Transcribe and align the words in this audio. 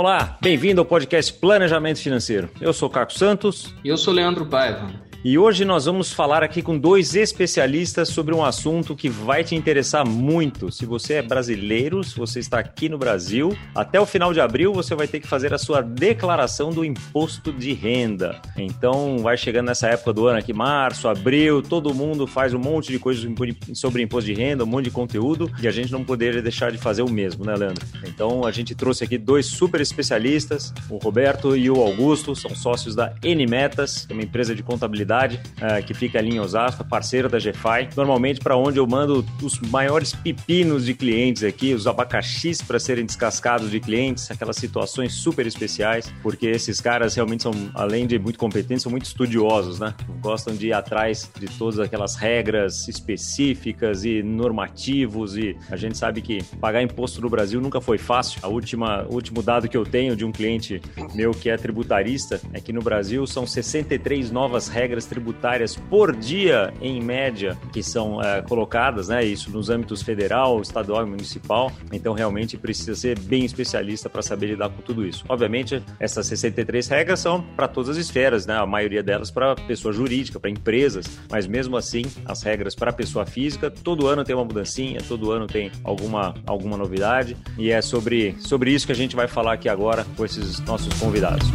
Olá, 0.00 0.38
bem-vindo 0.40 0.80
ao 0.80 0.84
podcast 0.84 1.32
Planejamento 1.32 1.98
Financeiro. 1.98 2.48
Eu 2.60 2.72
sou 2.72 2.88
Caco 2.88 3.12
Santos. 3.12 3.74
E 3.82 3.88
eu 3.88 3.96
sou 3.96 4.14
Leandro 4.14 4.46
Paiva. 4.46 5.07
E 5.30 5.36
hoje 5.36 5.62
nós 5.62 5.84
vamos 5.84 6.10
falar 6.10 6.42
aqui 6.42 6.62
com 6.62 6.78
dois 6.78 7.14
especialistas 7.14 8.08
sobre 8.08 8.34
um 8.34 8.42
assunto 8.42 8.96
que 8.96 9.10
vai 9.10 9.44
te 9.44 9.54
interessar 9.54 10.08
muito. 10.08 10.72
Se 10.72 10.86
você 10.86 11.16
é 11.16 11.22
brasileiro, 11.22 12.02
se 12.02 12.16
você 12.16 12.40
está 12.40 12.58
aqui 12.58 12.88
no 12.88 12.96
Brasil, 12.96 13.54
até 13.74 14.00
o 14.00 14.06
final 14.06 14.32
de 14.32 14.40
abril 14.40 14.72
você 14.72 14.94
vai 14.94 15.06
ter 15.06 15.20
que 15.20 15.26
fazer 15.26 15.52
a 15.52 15.58
sua 15.58 15.82
declaração 15.82 16.70
do 16.70 16.82
imposto 16.82 17.52
de 17.52 17.74
renda. 17.74 18.40
Então, 18.56 19.18
vai 19.18 19.36
chegando 19.36 19.66
nessa 19.66 19.88
época 19.88 20.14
do 20.14 20.26
ano 20.26 20.38
aqui, 20.38 20.54
março, 20.54 21.08
abril, 21.08 21.60
todo 21.60 21.92
mundo 21.92 22.26
faz 22.26 22.54
um 22.54 22.58
monte 22.58 22.90
de 22.90 22.98
coisas 22.98 23.30
sobre 23.74 24.02
imposto 24.02 24.32
de 24.32 24.40
renda, 24.40 24.64
um 24.64 24.66
monte 24.66 24.86
de 24.86 24.90
conteúdo, 24.92 25.50
e 25.60 25.68
a 25.68 25.70
gente 25.70 25.92
não 25.92 26.04
poderia 26.04 26.40
deixar 26.40 26.72
de 26.72 26.78
fazer 26.78 27.02
o 27.02 27.10
mesmo, 27.10 27.44
né, 27.44 27.54
Leandro? 27.54 27.86
Então, 28.06 28.46
a 28.46 28.50
gente 28.50 28.74
trouxe 28.74 29.04
aqui 29.04 29.18
dois 29.18 29.44
super 29.44 29.82
especialistas, 29.82 30.72
o 30.88 30.96
Roberto 30.96 31.54
e 31.54 31.70
o 31.70 31.82
Augusto, 31.82 32.34
são 32.34 32.54
sócios 32.54 32.94
da 32.94 33.12
N 33.22 33.46
Metas, 33.46 34.06
é 34.08 34.14
uma 34.14 34.22
empresa 34.22 34.54
de 34.54 34.62
contabilidade 34.62 35.17
uh, 35.26 35.84
que 35.84 35.94
fica 35.94 36.18
ali 36.18 36.36
em 36.36 36.40
Osasco, 36.40 36.84
parceiro 36.84 37.28
da 37.28 37.38
GFI. 37.38 37.88
Normalmente 37.96 38.40
para 38.40 38.56
onde 38.56 38.78
eu 38.78 38.86
mando 38.86 39.24
os 39.42 39.58
maiores 39.60 40.12
pepinos 40.14 40.84
de 40.84 40.94
clientes 40.94 41.42
aqui, 41.42 41.74
os 41.74 41.86
abacaxis 41.86 42.62
para 42.62 42.78
serem 42.78 43.04
descascados 43.04 43.70
de 43.70 43.80
clientes, 43.80 44.30
aquelas 44.30 44.56
situações 44.56 45.14
super 45.14 45.46
especiais, 45.46 46.12
porque 46.22 46.46
esses 46.46 46.80
caras 46.80 47.14
realmente 47.14 47.42
são, 47.42 47.52
além 47.74 48.06
de 48.06 48.18
muito 48.18 48.38
competentes, 48.38 48.82
são 48.82 48.90
muito 48.90 49.04
estudiosos, 49.04 49.78
né? 49.78 49.94
Gostam 50.20 50.54
de 50.54 50.68
ir 50.68 50.72
atrás 50.72 51.30
de 51.38 51.46
todas 51.46 51.78
aquelas 51.78 52.14
regras 52.16 52.88
específicas 52.88 54.04
e 54.04 54.22
normativos 54.22 55.36
e 55.36 55.56
a 55.70 55.76
gente 55.76 55.96
sabe 55.96 56.20
que 56.20 56.42
pagar 56.60 56.82
imposto 56.82 57.20
no 57.20 57.28
Brasil 57.28 57.60
nunca 57.60 57.80
foi 57.80 57.98
fácil. 57.98 58.40
A 58.42 58.48
última, 58.48 59.04
último 59.08 59.42
dado 59.42 59.68
que 59.68 59.76
eu 59.76 59.84
tenho 59.84 60.16
de 60.16 60.24
um 60.24 60.32
cliente 60.32 60.80
meu 61.14 61.32
que 61.32 61.50
é 61.50 61.56
tributarista 61.56 62.40
é 62.52 62.60
que 62.60 62.72
no 62.72 62.80
Brasil 62.80 63.26
são 63.26 63.46
63 63.46 64.30
novas 64.30 64.68
regras 64.68 64.97
regras 64.98 65.06
tributárias 65.06 65.76
por 65.76 66.14
dia, 66.14 66.72
em 66.80 67.00
média, 67.00 67.56
que 67.72 67.82
são 67.82 68.20
é, 68.22 68.42
colocadas, 68.42 69.08
né? 69.08 69.24
Isso 69.24 69.50
nos 69.50 69.70
âmbitos 69.70 70.02
federal, 70.02 70.60
estadual 70.60 71.06
e 71.06 71.10
municipal. 71.10 71.70
Então, 71.92 72.12
realmente 72.12 72.56
precisa 72.56 72.94
ser 72.94 73.18
bem 73.18 73.44
especialista 73.44 74.10
para 74.10 74.22
saber 74.22 74.48
lidar 74.48 74.70
com 74.70 74.82
tudo 74.82 75.06
isso. 75.06 75.24
Obviamente, 75.28 75.82
essas 76.00 76.26
63 76.26 76.88
regras 76.88 77.20
são 77.20 77.42
para 77.42 77.68
todas 77.68 77.90
as 77.90 77.96
esferas, 77.96 78.46
né? 78.46 78.56
A 78.56 78.66
maioria 78.66 79.02
delas 79.02 79.30
para 79.30 79.54
pessoa 79.54 79.92
jurídica, 79.92 80.40
para 80.40 80.50
empresas, 80.50 81.06
mas 81.30 81.46
mesmo 81.46 81.76
assim, 81.76 82.04
as 82.24 82.42
regras 82.42 82.74
para 82.74 82.92
pessoa 82.92 83.24
física, 83.24 83.70
todo 83.70 84.06
ano 84.06 84.24
tem 84.24 84.34
uma 84.34 84.44
mudancinha, 84.44 85.00
todo 85.06 85.30
ano 85.30 85.46
tem 85.46 85.70
alguma, 85.84 86.34
alguma 86.46 86.76
novidade, 86.76 87.36
e 87.56 87.70
é 87.70 87.80
sobre, 87.80 88.34
sobre 88.40 88.72
isso 88.72 88.86
que 88.86 88.92
a 88.92 88.96
gente 88.96 89.14
vai 89.14 89.28
falar 89.28 89.52
aqui 89.52 89.68
agora 89.68 90.04
com 90.16 90.24
esses 90.24 90.58
nossos 90.60 90.92
convidados. 90.94 91.48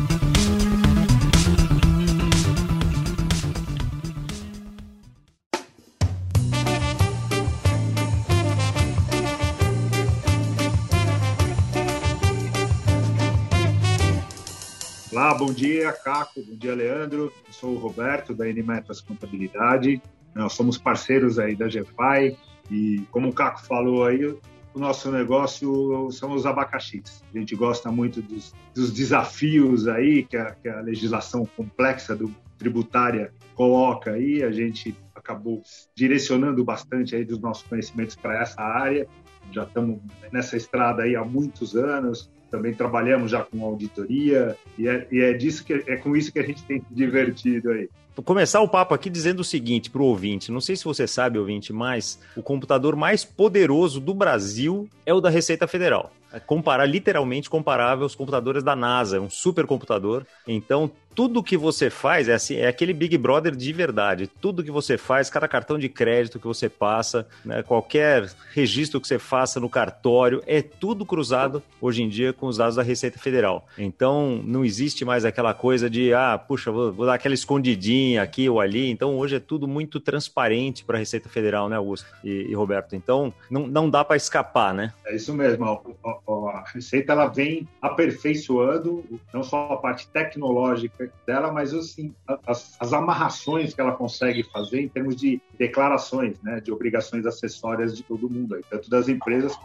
Bom 15.31 15.53
dia, 15.53 15.93
Caco, 15.93 16.43
bom 16.43 16.55
dia, 16.55 16.75
Leandro. 16.75 17.31
Eu 17.47 17.53
sou 17.53 17.75
o 17.75 17.77
Roberto, 17.77 18.33
da 18.33 18.45
Metas 18.45 18.99
Contabilidade. 18.99 20.01
Nós 20.35 20.53
somos 20.53 20.77
parceiros 20.77 21.39
aí 21.39 21.55
da 21.55 21.67
GFI 21.67 22.37
e, 22.69 23.03
como 23.09 23.29
o 23.29 23.33
Caco 23.33 23.63
falou 23.65 24.05
aí, 24.05 24.25
o 24.25 24.39
nosso 24.79 25.09
negócio 25.11 26.11
são 26.11 26.33
os 26.33 26.45
abacaxis. 26.45 27.23
A 27.33 27.37
gente 27.37 27.55
gosta 27.55 27.89
muito 27.89 28.21
dos, 28.21 28.53
dos 28.73 28.91
desafios 28.91 29.87
aí 29.87 30.23
que 30.23 30.35
a, 30.35 30.51
que 30.55 30.67
a, 30.67 30.81
legislação 30.81 31.45
complexa 31.55 32.15
do, 32.15 32.33
tributária 32.57 33.31
coloca 33.55 34.11
aí. 34.11 34.43
A 34.43 34.51
gente 34.51 34.93
acabou 35.15 35.61
direcionando 35.95 36.63
bastante 36.65 37.15
aí 37.15 37.23
dos 37.23 37.39
nossos 37.39 37.63
conhecimentos 37.63 38.15
para 38.15 38.41
essa 38.41 38.61
área. 38.61 39.07
Já 39.51 39.63
estamos 39.63 40.01
nessa 40.31 40.57
estrada 40.57 41.03
aí 41.03 41.15
há 41.15 41.23
muitos 41.23 41.75
anos 41.75 42.29
também 42.53 42.71
trabalhamos 42.71 43.31
já 43.31 43.41
com 43.41 43.65
auditoria 43.65 44.55
e 44.77 44.87
é, 44.87 45.07
e 45.11 45.19
é 45.21 45.33
disso 45.33 45.65
que 45.65 45.73
é 45.73 45.97
com 45.97 46.15
isso 46.15 46.31
que 46.31 46.37
a 46.37 46.45
gente 46.45 46.61
tem 46.63 46.79
se 46.79 46.93
divertido 46.93 47.71
aí. 47.71 47.89
Começar 48.21 48.61
o 48.61 48.67
papo 48.67 48.93
aqui 48.93 49.09
dizendo 49.09 49.39
o 49.39 49.43
seguinte 49.43 49.89
para 49.89 50.01
o 50.01 50.05
ouvinte: 50.05 50.51
não 50.51 50.61
sei 50.61 50.75
se 50.75 50.83
você 50.83 51.07
sabe, 51.07 51.39
ouvinte, 51.39 51.73
mas 51.73 52.19
o 52.35 52.43
computador 52.43 52.95
mais 52.95 53.25
poderoso 53.25 53.99
do 53.99 54.13
Brasil 54.13 54.87
é 55.05 55.13
o 55.13 55.21
da 55.21 55.29
Receita 55.29 55.67
Federal. 55.67 56.11
É 56.31 56.39
comparar 56.39 56.87
literalmente 56.87 57.47
comparável 57.47 58.03
aos 58.03 58.15
computadores 58.15 58.63
da 58.63 58.75
NASA, 58.75 59.17
é 59.17 59.19
um 59.19 59.29
supercomputador. 59.29 60.25
Então, 60.47 60.91
tudo 61.13 61.43
que 61.43 61.55
você 61.55 61.91
faz 61.91 62.27
é 62.27 62.33
assim, 62.33 62.55
é 62.55 62.67
aquele 62.67 62.91
Big 62.91 63.15
Brother 63.19 63.55
de 63.55 63.71
verdade. 63.71 64.25
Tudo 64.41 64.63
que 64.63 64.71
você 64.71 64.97
faz, 64.97 65.29
cada 65.29 65.47
cartão 65.47 65.77
de 65.77 65.87
crédito 65.87 66.39
que 66.39 66.47
você 66.47 66.67
passa, 66.67 67.27
né, 67.45 67.61
qualquer 67.61 68.31
registro 68.51 68.99
que 68.99 69.07
você 69.07 69.19
faça 69.19 69.59
no 69.59 69.69
cartório, 69.69 70.41
é 70.47 70.59
tudo 70.61 71.05
cruzado 71.05 71.61
hoje 71.79 72.01
em 72.01 72.09
dia 72.09 72.33
com 72.33 72.47
os 72.47 72.57
dados 72.57 72.77
da 72.77 72.81
Receita 72.81 73.19
Federal. 73.19 73.67
Então, 73.77 74.41
não 74.43 74.65
existe 74.65 75.05
mais 75.05 75.25
aquela 75.25 75.53
coisa 75.53 75.87
de, 75.87 76.15
ah, 76.15 76.35
puxa, 76.37 76.71
vou, 76.71 76.91
vou 76.91 77.05
dar 77.05 77.13
aquela 77.13 77.35
escondidinha 77.35 78.02
aqui 78.17 78.49
ou 78.49 78.59
ali. 78.59 78.89
Então, 78.89 79.17
hoje 79.17 79.35
é 79.35 79.39
tudo 79.39 79.67
muito 79.67 79.99
transparente 79.99 80.83
para 80.83 80.97
a 80.97 80.99
Receita 80.99 81.29
Federal, 81.29 81.69
né, 81.69 81.75
Augusto 81.75 82.07
e, 82.23 82.47
e 82.49 82.53
Roberto? 82.53 82.95
Então, 82.95 83.33
não, 83.49 83.67
não 83.67 83.89
dá 83.89 84.03
para 84.03 84.15
escapar, 84.15 84.73
né? 84.73 84.93
É 85.05 85.15
isso 85.15 85.33
mesmo 85.33 85.65
a 85.65 86.63
Receita 86.73 87.13
ela 87.13 87.27
vem 87.27 87.67
aperfeiçoando 87.81 89.03
não 89.33 89.43
só 89.43 89.73
a 89.73 89.77
parte 89.77 90.07
tecnológica 90.07 91.11
dela, 91.25 91.51
mas 91.51 91.73
assim, 91.73 92.13
as, 92.45 92.75
as 92.79 92.93
amarrações 92.93 93.73
que 93.73 93.81
ela 93.81 93.93
consegue 93.93 94.43
fazer 94.43 94.81
em 94.81 94.87
termos 94.87 95.15
de 95.15 95.41
declarações, 95.57 96.41
né, 96.41 96.59
de 96.59 96.71
obrigações 96.71 97.25
acessórias 97.25 97.95
de 97.95 98.03
todo 98.03 98.29
mundo, 98.29 98.55
aí, 98.55 98.61
tanto 98.69 98.89
das 98.89 99.07
empresas 99.07 99.55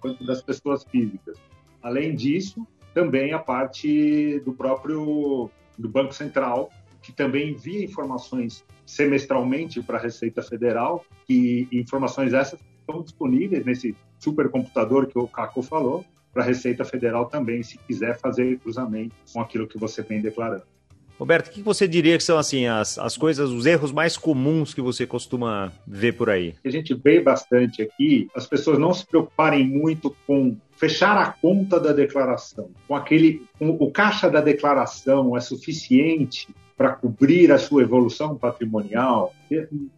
quanto 0.00 0.24
das 0.24 0.42
pessoas 0.42 0.84
físicas. 0.84 1.38
Além 1.82 2.14
disso, 2.14 2.66
também 2.94 3.32
a 3.32 3.38
parte 3.38 4.40
do 4.40 4.52
próprio 4.52 5.50
do 5.78 5.88
Banco 5.88 6.12
Central, 6.12 6.70
que 7.08 7.12
também 7.14 7.52
envia 7.52 7.82
informações 7.82 8.62
semestralmente 8.84 9.82
para 9.82 9.96
a 9.96 10.00
Receita 10.00 10.42
Federal, 10.42 11.06
e 11.26 11.66
informações 11.72 12.34
essas 12.34 12.60
estão 12.80 13.02
disponíveis 13.02 13.64
nesse 13.64 13.96
supercomputador 14.18 15.06
que 15.06 15.18
o 15.18 15.26
Caco 15.26 15.62
falou, 15.62 16.04
para 16.34 16.42
a 16.42 16.46
Receita 16.46 16.84
Federal 16.84 17.24
também, 17.24 17.62
se 17.62 17.78
quiser 17.78 18.18
fazer 18.18 18.58
cruzamento 18.58 19.14
com 19.32 19.40
aquilo 19.40 19.66
que 19.66 19.78
você 19.78 20.02
vem 20.02 20.20
declarando. 20.20 20.64
Roberto, 21.18 21.48
o 21.48 21.50
que 21.50 21.62
você 21.62 21.88
diria 21.88 22.16
que 22.18 22.22
são 22.22 22.38
assim 22.38 22.66
as, 22.66 22.98
as 22.98 23.16
coisas, 23.16 23.50
os 23.50 23.64
erros 23.64 23.90
mais 23.90 24.16
comuns 24.16 24.74
que 24.74 24.82
você 24.82 25.06
costuma 25.06 25.72
ver 25.86 26.12
por 26.12 26.28
aí? 26.28 26.54
A 26.62 26.68
gente 26.68 26.94
vê 26.94 27.20
bastante 27.20 27.80
aqui 27.80 28.28
as 28.36 28.46
pessoas 28.46 28.78
não 28.78 28.92
se 28.92 29.06
preocuparem 29.06 29.66
muito 29.66 30.14
com 30.26 30.56
fechar 30.76 31.16
a 31.16 31.32
conta 31.32 31.80
da 31.80 31.92
declaração, 31.92 32.70
com 32.86 32.94
aquele, 32.94 33.42
com 33.58 33.70
o 33.70 33.90
caixa 33.90 34.30
da 34.30 34.42
declaração 34.42 35.34
é 35.36 35.40
suficiente 35.40 36.48
para 36.78 36.92
cobrir 36.92 37.50
a 37.50 37.58
sua 37.58 37.82
evolução 37.82 38.36
patrimonial. 38.36 39.34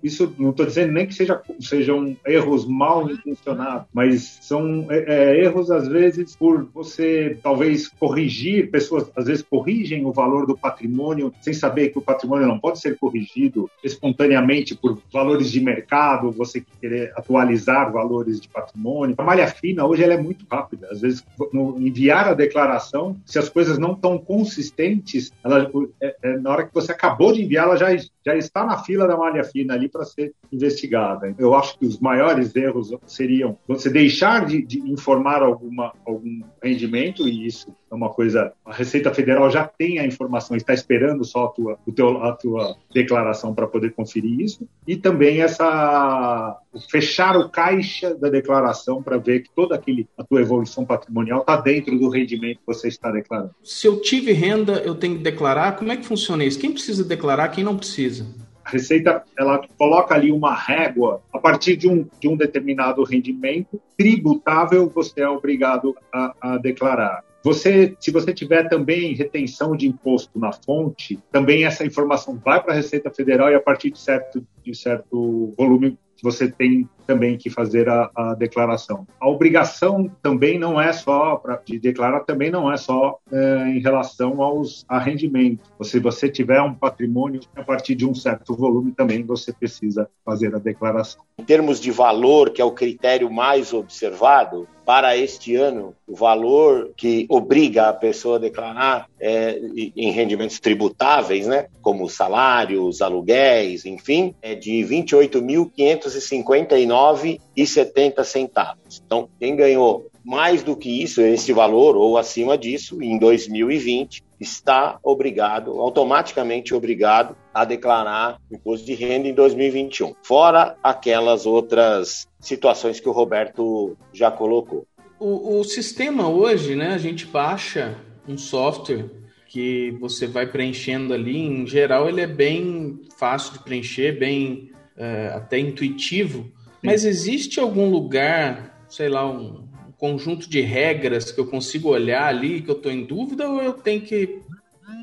Isso 0.03 0.33
não 0.39 0.51
estou 0.51 0.67
dizendo 0.67 0.93
nem 0.93 1.07
que 1.07 1.15
seja, 1.15 1.41
sejam 1.61 2.17
erros 2.27 2.67
mal 2.67 3.11
intencionados, 3.11 3.87
mas 3.93 4.39
são 4.41 4.87
é, 4.91 5.05
é, 5.07 5.45
erros 5.45 5.71
às 5.71 5.89
vezes 5.89 6.37
por 6.37 6.69
você 6.73 7.39
talvez 7.43 7.89
corrigir, 7.89 8.71
pessoas 8.71 9.11
às 9.17 9.27
vezes 9.27 9.43
corrigem 9.43 10.05
o 10.05 10.13
valor 10.13 10.47
do 10.47 10.57
patrimônio 10.57 11.33
sem 11.41 11.53
saber 11.53 11.91
que 11.91 11.99
o 11.99 12.03
patrimônio 12.03 12.47
não 12.47 12.59
pode 12.59 12.81
ser 12.81 12.99
corrigido 12.99 13.71
espontaneamente 13.83 14.75
por 14.75 14.99
valores 15.13 15.51
de 15.51 15.61
mercado, 15.61 16.31
você 16.31 16.63
querer 16.81 17.13
atualizar 17.17 17.93
valores 17.93 18.41
de 18.41 18.49
patrimônio. 18.49 19.15
A 19.19 19.23
malha 19.23 19.47
fina 19.47 19.87
hoje 19.87 20.03
ela 20.03 20.15
é 20.15 20.21
muito 20.21 20.45
rápida, 20.51 20.89
às 20.91 21.01
vezes 21.01 21.25
no 21.53 21.77
enviar 21.81 22.29
a 22.29 22.35
declaração, 22.35 23.17
se 23.25 23.39
as 23.39 23.49
coisas 23.49 23.79
não 23.79 23.93
estão 23.93 24.19
consistentes, 24.19 25.33
ela, 25.45 25.71
é, 26.01 26.17
é, 26.23 26.39
na 26.39 26.51
hora 26.51 26.67
que 26.67 26.75
você 26.75 26.93
acabou 26.93 27.33
de 27.33 27.43
enviar, 27.43 27.67
ela 27.67 27.77
já, 27.77 27.89
já 28.25 28.37
está 28.37 28.65
na 28.65 28.79
fila 28.79 29.07
da 29.07 29.17
malha 29.17 29.40
fina 29.45 29.75
ali 29.75 29.89
para 29.89 30.05
ser 30.05 30.33
investigada. 30.53 31.35
Eu 31.39 31.55
acho 31.55 31.79
que 31.79 31.87
os 31.87 31.99
maiores 31.99 32.55
erros 32.55 32.95
seriam 33.07 33.57
você 33.67 33.91
deixar 33.91 34.47
de, 34.47 34.63
de 34.63 34.79
informar 34.91 35.43
alguma, 35.43 35.93
algum 36.07 36.41
rendimento, 36.63 37.29
e 37.29 37.47
isso 37.47 37.75
é 37.91 37.95
uma 37.95 38.11
coisa. 38.11 38.53
A 38.65 38.73
Receita 38.73 39.13
Federal 39.13 39.51
já 39.51 39.67
tem 39.67 39.99
a 39.99 40.07
informação, 40.07 40.57
está 40.57 40.73
esperando 40.73 41.25
só 41.25 41.47
a 41.47 41.49
tua, 41.49 41.79
o 41.87 41.93
teu, 41.93 42.23
a 42.23 42.33
tua 42.33 42.77
declaração 42.93 43.55
para 43.55 43.67
poder 43.67 43.93
conferir 43.93 44.41
isso, 44.41 44.69
e 44.87 44.97
também 44.97 45.41
essa 45.41 46.59
fechar 46.89 47.37
o 47.37 47.49
caixa 47.49 48.15
da 48.15 48.29
declaração 48.29 49.03
para 49.03 49.19
ver 49.19 49.41
que 49.41 49.51
toda 49.55 49.75
aquele, 49.75 50.09
a 50.17 50.23
tua 50.23 50.41
evolução 50.41 50.85
patrimonial 50.85 51.41
está 51.41 51.57
dentro 51.57 51.99
do 51.99 52.09
rendimento 52.09 52.59
que 52.59 52.67
você 52.67 52.89
está 52.89 53.11
declarando. 53.11 53.55
Se 53.63 53.87
eu 53.87 54.01
tive 54.01 54.33
renda, 54.33 54.75
eu 54.85 54.95
tenho 54.95 55.17
que 55.17 55.23
declarar. 55.23 55.77
Como 55.77 55.91
é 55.91 55.97
que 55.97 56.07
funciona 56.07 56.45
isso? 56.45 56.59
Quem 56.59 56.73
precisa 56.73 57.05
declarar, 57.05 57.49
quem 57.49 57.65
não 57.65 57.77
precisa? 57.77 58.27
A 58.65 58.71
Receita 58.71 59.23
ela 59.39 59.67
coloca 59.77 60.15
ali 60.15 60.31
uma 60.31 60.55
régua 60.55 61.23
a 61.33 61.39
partir 61.39 61.77
de 61.77 61.89
um, 61.89 62.07
de 62.21 62.29
um 62.29 62.37
determinado 62.37 63.03
rendimento 63.03 63.81
tributável, 63.97 64.89
você 64.89 65.23
é 65.23 65.29
obrigado 65.29 65.97
a, 66.13 66.35
a 66.41 66.59
declarar. 66.59 67.25
Você, 67.43 67.97
se 67.99 68.11
você 68.11 68.35
tiver 68.35 68.69
também 68.69 69.15
retenção 69.15 69.75
de 69.75 69.89
imposto 69.89 70.39
na 70.39 70.53
fonte, 70.53 71.19
também 71.33 71.65
essa 71.65 71.85
informação 71.87 72.37
vai 72.37 72.63
para 72.63 72.73
a 72.73 72.77
Receita 72.77 73.11
Federal 73.11 73.51
e 73.51 73.55
a 73.55 73.61
partir 73.61 73.91
de 73.91 73.99
certo, 73.99 74.47
de 74.63 74.75
certo 74.75 75.55
volume 75.57 75.99
você 76.23 76.51
tem 76.51 76.87
também 77.07 77.37
que 77.37 77.51
fazer 77.51 77.89
a, 77.89 78.11
a 78.15 78.35
declaração. 78.35 79.07
A 79.21 79.29
obrigação 79.29 80.11
também 80.23 80.59
não 80.59 80.81
é 80.81 80.93
só 80.93 81.37
pra, 81.37 81.61
de 81.65 81.79
declarar, 81.79 82.21
também 82.21 82.51
não 82.51 82.71
é 82.71 82.77
só 82.77 83.19
é, 83.33 83.69
em 83.69 83.81
relação 83.81 84.43
aos 84.43 84.85
rendimentos. 84.91 85.71
Se 85.83 85.99
você 85.99 86.29
tiver 86.29 86.61
um 86.61 86.75
patrimônio 86.75 87.41
a 87.57 87.63
partir 87.63 87.95
de 87.95 88.07
um 88.07 88.15
certo 88.15 88.55
volume, 88.55 88.93
também 88.93 89.23
você 89.25 89.53
precisa 89.53 90.09
fazer 90.25 90.55
a 90.55 90.59
declaração. 90.59 91.23
Em 91.39 91.45
termos 91.45 91.81
de 91.81 91.91
valor, 91.91 92.51
que 92.51 92.61
é 92.61 92.65
o 92.65 92.73
critério 92.73 93.31
mais 93.31 93.73
observado, 93.73 94.69
para 94.91 95.17
este 95.17 95.55
ano, 95.55 95.95
o 96.05 96.17
valor 96.17 96.91
que 96.97 97.25
obriga 97.29 97.89
a 97.89 97.93
pessoa 97.93 98.35
a 98.35 98.41
declarar 98.41 99.07
é, 99.21 99.57
em 99.97 100.11
rendimentos 100.11 100.59
tributáveis, 100.59 101.47
né, 101.47 101.69
como 101.81 102.09
salários, 102.09 103.01
aluguéis, 103.01 103.85
enfim, 103.87 104.35
é 104.43 104.57
de 104.57 104.83
R$ 104.83 105.05
28.559 105.05 106.90
79,70. 106.93 108.77
Então, 109.05 109.29
quem 109.39 109.57
ganhou 109.57 110.11
mais 110.25 110.63
do 110.63 110.77
que 110.77 111.03
isso, 111.03 111.21
esse 111.21 111.53
valor 111.53 111.97
ou 111.97 112.19
acima 112.19 112.57
disso, 112.57 113.03
em 113.03 113.19
2020, 113.19 114.23
está 114.39 114.99
obrigado, 115.03 115.81
automaticamente 115.81 116.75
obrigado, 116.75 117.37
a 117.53 117.65
declarar 117.65 118.39
imposto 118.51 118.87
de 118.87 118.95
renda 118.95 119.29
em 119.29 119.35
2021, 119.35 120.15
fora 120.23 120.77
aquelas 120.83 121.47
outras 121.47 122.27
situações 122.39 123.01
que 123.01 123.09
o 123.09 123.13
Roberto 123.13 123.97
já 124.13 124.31
colocou. 124.31 124.87
O, 125.19 125.61
o 125.61 125.65
sistema 125.65 126.29
hoje, 126.29 126.75
né, 126.75 126.95
a 126.95 126.99
gente 126.99 127.27
baixa 127.27 127.99
um 128.27 128.39
software 128.39 129.11
que 129.47 129.91
você 130.01 130.27
vai 130.27 130.47
preenchendo 130.47 131.13
ali, 131.13 131.37
em 131.37 131.67
geral 131.67 132.09
ele 132.09 132.21
é 132.21 132.27
bem 132.27 133.01
fácil 133.19 133.55
de 133.55 133.65
preencher, 133.65 134.19
bem 134.19 134.71
é, 134.97 135.33
até 135.35 135.59
intuitivo, 135.59 136.51
mas 136.83 137.05
existe 137.05 137.61
algum 137.61 137.91
lugar, 137.91 138.85
sei 138.89 139.09
lá, 139.09 139.29
um, 139.31 139.69
conjunto 140.01 140.49
de 140.49 140.63
regras 140.63 141.31
que 141.31 141.39
eu 141.39 141.47
consigo 141.47 141.91
olhar 141.91 142.27
ali, 142.27 142.63
que 142.63 142.71
eu 142.71 142.77
estou 142.77 142.91
em 142.91 143.05
dúvida, 143.05 143.47
ou 143.47 143.63
eu 143.63 143.75
tenho 143.75 144.01
que 144.01 144.41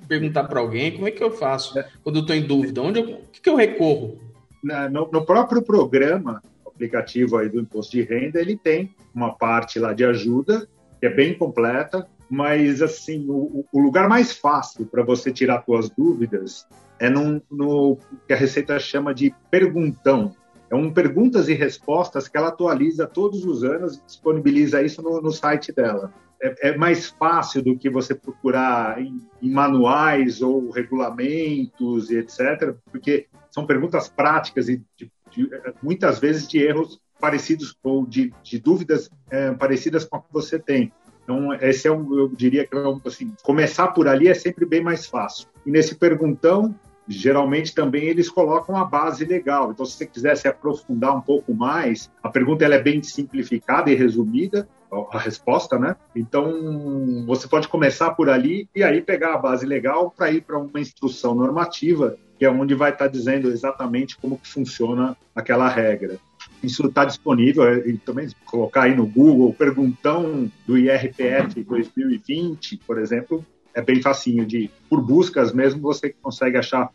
perguntar 0.08 0.46
para 0.46 0.60
alguém 0.60 0.92
como 0.92 1.08
é 1.08 1.12
que 1.12 1.24
eu 1.24 1.32
faço 1.32 1.78
é. 1.78 1.88
quando 2.04 2.16
eu 2.16 2.22
estou 2.22 2.36
em 2.36 2.42
dúvida? 2.42 2.82
Onde 2.82 3.00
eu, 3.00 3.22
que, 3.32 3.40
que 3.40 3.50
eu 3.50 3.56
recorro? 3.56 4.20
No, 4.64 5.10
no, 5.12 5.24
próprio 5.24 5.62
programa, 5.62 6.42
aplicativo 6.66 7.38
aí 7.38 7.48
do 7.48 7.60
imposto 7.60 7.92
de 7.92 8.02
renda, 8.02 8.42
ele 8.42 8.58
tem 8.58 8.96
uma 9.14 9.36
parte 9.36 9.78
lá 9.78 9.94
de 9.94 10.04
ajuda, 10.04 10.68
que 11.00 11.06
é 11.06 11.14
bem 11.14 11.38
completa, 11.38 12.08
mas 12.28 12.82
assim, 12.82 13.26
o, 13.30 13.64
o 13.72 13.80
lugar 13.80 14.10
mais 14.10 14.32
fácil 14.32 14.86
para 14.88 15.04
você 15.04 15.32
tirar 15.32 15.64
suas 15.64 15.90
dúvidas 15.92 16.66
é 17.00 17.08
num, 17.08 17.40
no 17.52 17.98
que 18.28 18.34
a 18.34 18.36
Receita 18.36 18.80
chama 18.80 19.14
de 19.14 19.34
perguntão. 19.52 20.36
É 20.70 20.76
um 20.76 20.92
perguntas 20.92 21.48
e 21.48 21.54
respostas 21.54 22.28
que 22.28 22.38
ela 22.38 22.50
atualiza 22.50 23.08
todos 23.08 23.46
os 23.46 23.64
anos 23.64 23.98
e 23.98 24.06
disponibiliza 24.06 24.82
isso 24.82 25.02
no, 25.02 25.22
no 25.22 25.32
site 25.32 25.72
dela. 25.72 26.14
É, 26.42 26.70
é, 26.70 26.78
mais 26.78 27.08
fácil 27.08 27.64
do 27.64 27.76
que 27.76 27.90
você 27.90 28.14
procurar 28.14 29.02
em, 29.02 29.20
em, 29.42 29.50
manuais 29.50 30.42
ou 30.42 30.70
regulamentos 30.70 32.12
e 32.12 32.18
etc., 32.18 32.76
porque 32.92 33.28
são 33.50 33.66
perguntas 33.66 34.08
práticas 34.08 34.70
e 34.70 34.84
de, 34.96 35.12
de, 35.32 35.50
muitas 35.82 36.20
vezes 36.20 36.48
de 36.48 36.60
erros 36.60 37.00
parecidos 37.20 37.76
ou 37.82 38.06
de, 38.06 38.32
de 38.44 38.60
dúvidas 38.60 39.10
é, 39.32 39.52
parecidas 39.54 40.06
com 40.06 40.18
a 40.18 40.22
que 40.22 40.32
você 40.32 40.60
tem. 40.60 40.92
Então, 41.24 41.54
esse 41.56 41.88
é 41.88 41.92
um, 41.92 42.18
eu 42.18 42.30
diria 42.30 42.66
que 42.66 42.74
é 42.76 42.82
assim, 43.06 43.34
começar 43.44 43.88
por 43.88 44.08
ali 44.08 44.28
é 44.28 44.34
sempre 44.34 44.66
bem 44.66 44.82
mais 44.82 45.08
fácil. 45.08 45.48
E 45.66 45.72
nesse 45.72 45.96
perguntão, 45.96 46.74
geralmente 47.08 47.74
também 47.74 48.06
eles 48.06 48.30
colocam 48.30 48.76
a 48.76 48.84
base 48.84 49.26
legal. 49.26 49.72
Então, 49.72 49.86
se 49.86 49.98
você 49.98 50.06
quiser 50.06 50.36
se 50.36 50.48
aprofundar 50.48 51.16
um 51.16 51.22
pouco 51.22 51.54
mais, 51.54 52.12
a 52.22 52.30
pergunta 52.30 52.66
ela 52.66 52.76
é 52.76 52.82
bem 52.82 53.02
simplificada 53.02 53.90
e 53.90 53.96
resumida, 53.96 54.68
a 55.12 55.20
resposta, 55.20 55.78
né? 55.78 55.96
Então, 56.16 57.26
você 57.26 57.48
pode 57.48 57.68
começar 57.68 58.12
por 58.12 58.30
ali 58.30 58.70
e 58.76 58.84
aí 58.84 59.02
pegar 59.02 59.34
a 59.34 59.38
base 59.38 59.66
legal 59.66 60.12
para 60.12 60.32
ir 60.32 60.42
para 60.42 60.58
uma 60.58 60.80
instrução 60.80 61.36
normativa, 61.36 62.18
que 62.38 62.46
é 62.46 62.50
onde 62.50 62.74
vai 62.74 62.92
estar 62.92 63.06
tá 63.06 63.12
dizendo 63.12 63.50
exatamente 63.50 64.18
como 64.18 64.38
que 64.38 64.48
funciona 64.48 65.18
aquela 65.36 65.68
regra. 65.68 66.18
Isso 66.64 66.88
está 66.88 67.04
disponível, 67.06 67.68
é, 67.68 67.80
e 67.88 67.98
também 67.98 68.30
colocar 68.46 68.84
aí 68.84 68.96
no 68.96 69.06
Google, 69.06 69.54
perguntão 69.54 70.50
do 70.66 70.78
IRPF 70.78 71.64
2020, 71.64 72.78
por 72.78 72.98
exemplo, 72.98 73.46
é 73.78 73.82
bem 73.82 74.02
facinho 74.02 74.44
de, 74.44 74.72
por 74.90 75.00
buscas 75.00 75.54
mesmo, 75.54 75.80
você 75.80 76.10
consegue 76.10 76.58
achar 76.58 76.90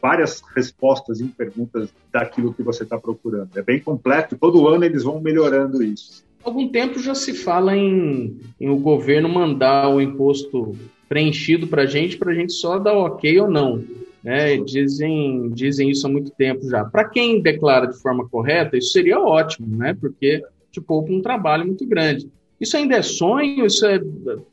várias 0.00 0.42
respostas 0.56 1.20
em 1.20 1.28
perguntas 1.28 1.90
daquilo 2.10 2.54
que 2.54 2.62
você 2.62 2.84
está 2.84 2.98
procurando. 2.98 3.50
É 3.54 3.62
bem 3.62 3.78
completo, 3.78 4.38
todo 4.40 4.66
ano 4.66 4.82
eles 4.82 5.02
vão 5.02 5.20
melhorando 5.20 5.82
isso. 5.82 6.24
Algum 6.42 6.68
tempo 6.68 6.98
já 6.98 7.14
se 7.14 7.34
fala 7.34 7.76
em, 7.76 8.40
em 8.58 8.70
o 8.70 8.78
governo 8.78 9.28
mandar 9.28 9.90
o 9.90 10.00
imposto 10.00 10.74
preenchido 11.06 11.66
para 11.66 11.82
a 11.82 11.86
gente, 11.86 12.16
para 12.16 12.32
a 12.32 12.34
gente 12.34 12.54
só 12.54 12.78
dar 12.78 12.94
ok 12.94 13.38
ou 13.40 13.50
não. 13.50 13.84
Né? 14.24 14.56
Dizem, 14.56 15.50
dizem 15.50 15.90
isso 15.90 16.06
há 16.06 16.10
muito 16.10 16.30
tempo 16.30 16.66
já. 16.66 16.82
Para 16.82 17.10
quem 17.10 17.42
declara 17.42 17.86
de 17.86 18.00
forma 18.00 18.26
correta, 18.26 18.78
isso 18.78 18.92
seria 18.92 19.20
ótimo, 19.20 19.76
né? 19.76 19.94
porque 20.00 20.42
te 20.70 20.80
poupa 20.80 21.12
um 21.12 21.20
trabalho 21.20 21.66
muito 21.66 21.86
grande. 21.86 22.26
Isso 22.62 22.76
ainda 22.76 22.94
é 22.94 23.02
sonho? 23.02 23.66
Isso 23.66 23.84
é, 23.84 23.98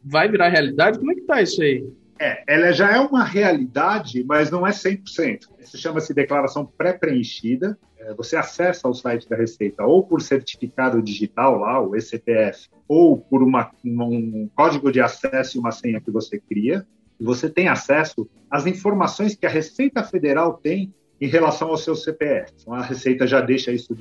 vai 0.03 0.27
virar 0.27 0.49
realidade? 0.49 0.97
Como 0.97 1.11
é 1.11 1.13
que 1.13 1.21
está 1.21 1.43
isso 1.43 1.61
aí? 1.61 1.87
É, 2.19 2.43
ela 2.47 2.73
já 2.73 2.91
é 2.91 2.99
uma 2.99 3.23
realidade, 3.23 4.23
mas 4.23 4.49
não 4.49 4.65
é 4.65 4.71
100%. 4.71 5.47
Isso 5.59 5.77
chama-se 5.77 6.11
declaração 6.11 6.65
pré-preenchida. 6.65 7.77
É, 7.99 8.11
você 8.15 8.35
acessa 8.35 8.89
o 8.89 8.95
site 8.95 9.29
da 9.29 9.35
Receita 9.35 9.85
ou 9.85 10.03
por 10.03 10.23
certificado 10.23 11.03
digital 11.03 11.59
lá, 11.59 11.79
o 11.79 11.95
ECPF, 11.95 12.67
ou 12.87 13.19
por 13.19 13.43
uma, 13.43 13.69
um 13.85 14.49
código 14.55 14.91
de 14.91 14.99
acesso 14.99 15.57
e 15.57 15.59
uma 15.59 15.71
senha 15.71 16.01
que 16.01 16.09
você 16.09 16.39
cria. 16.39 16.83
E 17.19 17.23
você 17.23 17.47
tem 17.47 17.67
acesso 17.67 18.27
às 18.49 18.65
informações 18.65 19.35
que 19.35 19.45
a 19.45 19.49
Receita 19.49 20.03
Federal 20.03 20.53
tem 20.55 20.91
em 21.21 21.27
relação 21.27 21.67
ao 21.67 21.77
seu 21.77 21.95
CPF. 21.95 22.53
Então, 22.59 22.73
a 22.73 22.81
Receita 22.81 23.27
já 23.27 23.39
deixa 23.39 23.71
isso, 23.71 23.95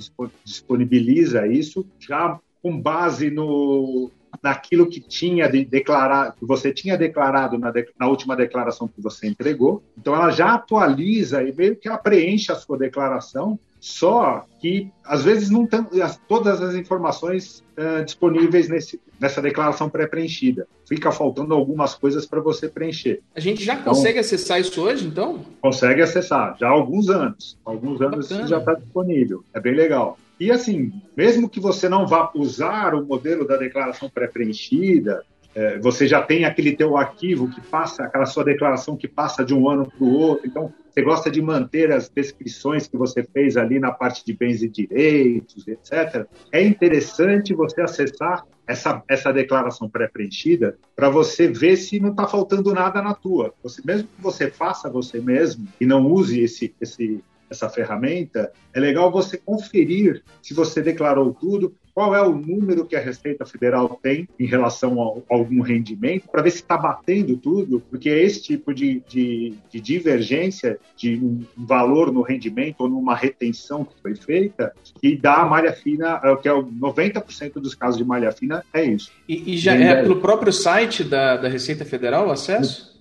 disponibiliza 0.45 1.47
isso, 1.47 1.87
já 1.99 2.41
com 2.69 2.79
base 2.79 3.31
no, 3.31 4.11
naquilo 4.43 4.91
que 4.91 5.01
tinha 5.01 5.49
de 5.49 5.65
declarar, 5.65 6.35
que 6.35 6.45
você 6.45 6.71
tinha 6.71 6.99
declarado 6.99 7.57
na, 7.57 7.71
de, 7.71 7.89
na, 7.99 8.07
última 8.07 8.37
declaração 8.37 8.87
que 8.87 9.01
você 9.01 9.27
entregou. 9.27 9.83
Então 9.97 10.15
ela 10.15 10.31
já 10.31 10.53
atualiza 10.53 11.43
e 11.43 11.51
meio 11.51 11.77
que 11.77 11.89
ela 11.89 11.97
preenche 11.97 12.53
a 12.53 12.55
sua 12.55 12.77
declaração, 12.77 13.59
só 13.81 14.45
que 14.61 14.91
às 15.03 15.25
vezes 15.25 15.49
não 15.49 15.67
tem 15.67 15.87
todas 16.27 16.61
as 16.61 16.75
informações 16.75 17.65
uh, 17.79 18.05
disponíveis 18.05 18.69
nesse, 18.69 19.01
nessa 19.19 19.41
declaração 19.41 19.89
pré-preenchida. 19.89 20.67
Fica 20.87 21.11
faltando 21.11 21.55
algumas 21.55 21.95
coisas 21.95 22.27
para 22.27 22.41
você 22.41 22.69
preencher. 22.69 23.23
A 23.35 23.41
gente 23.41 23.65
já 23.65 23.75
então, 23.75 23.95
consegue 23.95 24.19
acessar 24.19 24.61
isso 24.61 24.83
hoje, 24.83 25.07
então? 25.07 25.43
Consegue 25.63 26.03
acessar, 26.03 26.55
já 26.61 26.67
há 26.67 26.71
alguns 26.71 27.09
anos. 27.09 27.57
Alguns 27.65 28.03
anos 28.03 28.29
Bacana. 28.29 28.41
isso 28.41 28.51
já 28.51 28.59
está 28.59 28.75
disponível. 28.75 29.43
É 29.55 29.61
bem 29.61 29.75
legal. 29.75 30.19
E 30.41 30.51
assim, 30.51 30.93
mesmo 31.17 31.49
que 31.49 31.59
você 31.59 31.89
não 31.89 32.07
vá 32.07 32.31
usar 32.35 32.95
o 32.95 33.05
modelo 33.05 33.47
da 33.47 33.57
declaração 33.57 34.09
pré-preenchida, 34.09 35.25
é, 35.55 35.79
você 35.79 36.07
já 36.07 36.23
tem 36.23 36.45
aquele 36.45 36.77
teu 36.77 36.97
arquivo 36.97 37.51
que 37.51 37.61
passa, 37.61 38.05
aquela 38.05 38.27
sua 38.27 38.45
declaração 38.45 38.97
que 38.97 39.09
passa 39.09 39.45
de 39.45 39.53
um 39.53 39.69
ano 39.69 39.91
para 39.91 40.05
o 40.05 40.13
outro. 40.13 40.47
Então, 40.47 40.73
você 40.89 41.03
gosta 41.03 41.31
de 41.31 41.43
manter 41.43 41.91
as 41.91 42.09
descrições 42.09 42.87
que 42.87 42.97
você 42.97 43.25
fez 43.25 43.57
ali 43.57 43.81
na 43.81 43.91
parte 43.91 44.25
de 44.25 44.33
bens 44.33 44.63
e 44.63 44.69
direitos, 44.69 45.67
etc. 45.67 46.27
É 46.53 46.63
interessante 46.63 47.55
você 47.55 47.81
acessar 47.81 48.45
essa, 48.67 49.03
essa 49.09 49.33
declaração 49.33 49.89
pré-preenchida 49.89 50.79
para 50.95 51.09
você 51.09 51.49
ver 51.49 51.77
se 51.77 51.99
não 51.99 52.11
está 52.11 52.29
faltando 52.29 52.73
nada 52.73 53.03
na 53.03 53.15
tua. 53.15 53.53
Você, 53.63 53.83
mesmo 53.85 54.07
que 54.07 54.23
você 54.23 54.51
faça 54.51 54.91
você 54.91 55.21
mesmo 55.21 55.67
e 55.81 55.87
não 55.87 56.07
use 56.07 56.41
esse, 56.41 56.75
esse 56.81 57.23
essa 57.51 57.69
ferramenta, 57.69 58.53
é 58.73 58.81
legal 58.81 59.11
você 59.11 59.37
conferir 59.37 60.23
se 60.43 60.55
você 60.55 60.83
declarou 60.83 61.33
tudo, 61.33 61.75
qual 61.99 62.15
é 62.15 62.23
o 62.23 62.33
número 62.33 62.87
que 62.87 62.95
a 62.95 63.01
Receita 63.01 63.45
Federal 63.45 63.99
tem 64.01 64.29
em 64.39 64.47
relação 64.47 65.03
a, 65.03 65.35
algum 65.35 65.61
rendimento, 65.61 66.29
para 66.29 66.43
ver 66.43 66.53
se 66.53 66.59
está 66.59 66.77
batendo 66.77 67.37
tudo, 67.37 67.83
porque 67.91 68.09
é 68.09 68.23
esse 68.23 68.41
tipo 68.41 68.73
de, 68.73 69.03
de, 69.09 69.55
de, 69.69 69.81
divergência 69.81 70.79
de 70.97 71.17
um 71.17 71.45
valor 71.57 72.13
no 72.13 72.23
rendimento 72.23 72.83
ou 72.83 72.89
numa 72.89 73.17
retenção 73.17 73.85
que 73.85 74.01
foi 74.01 74.15
feita, 74.15 74.73
que 75.01 75.17
dá 75.17 75.39
a 75.39 75.45
malha 75.45 75.73
fina, 75.73 76.21
é 76.23 76.37
que 76.37 76.47
é 76.47 76.53
o 76.53 76.63
90% 76.65 77.55
dos 77.55 77.75
casos 77.75 77.99
de 77.99 78.05
malha 78.05 78.31
fina, 78.31 78.65
é 78.73 78.85
isso. 78.85 79.11
E, 79.29 79.55
e 79.55 79.59
já 79.59 79.77
e 79.77 79.83
é 79.83 80.01
pelo 80.01 80.21
próprio 80.21 80.53
site 80.53 81.03
da, 81.03 81.37
da 81.37 81.49
Receita 81.49 81.85
Federal 81.85 82.29
o 82.29 82.31
acesso? 82.31 82.97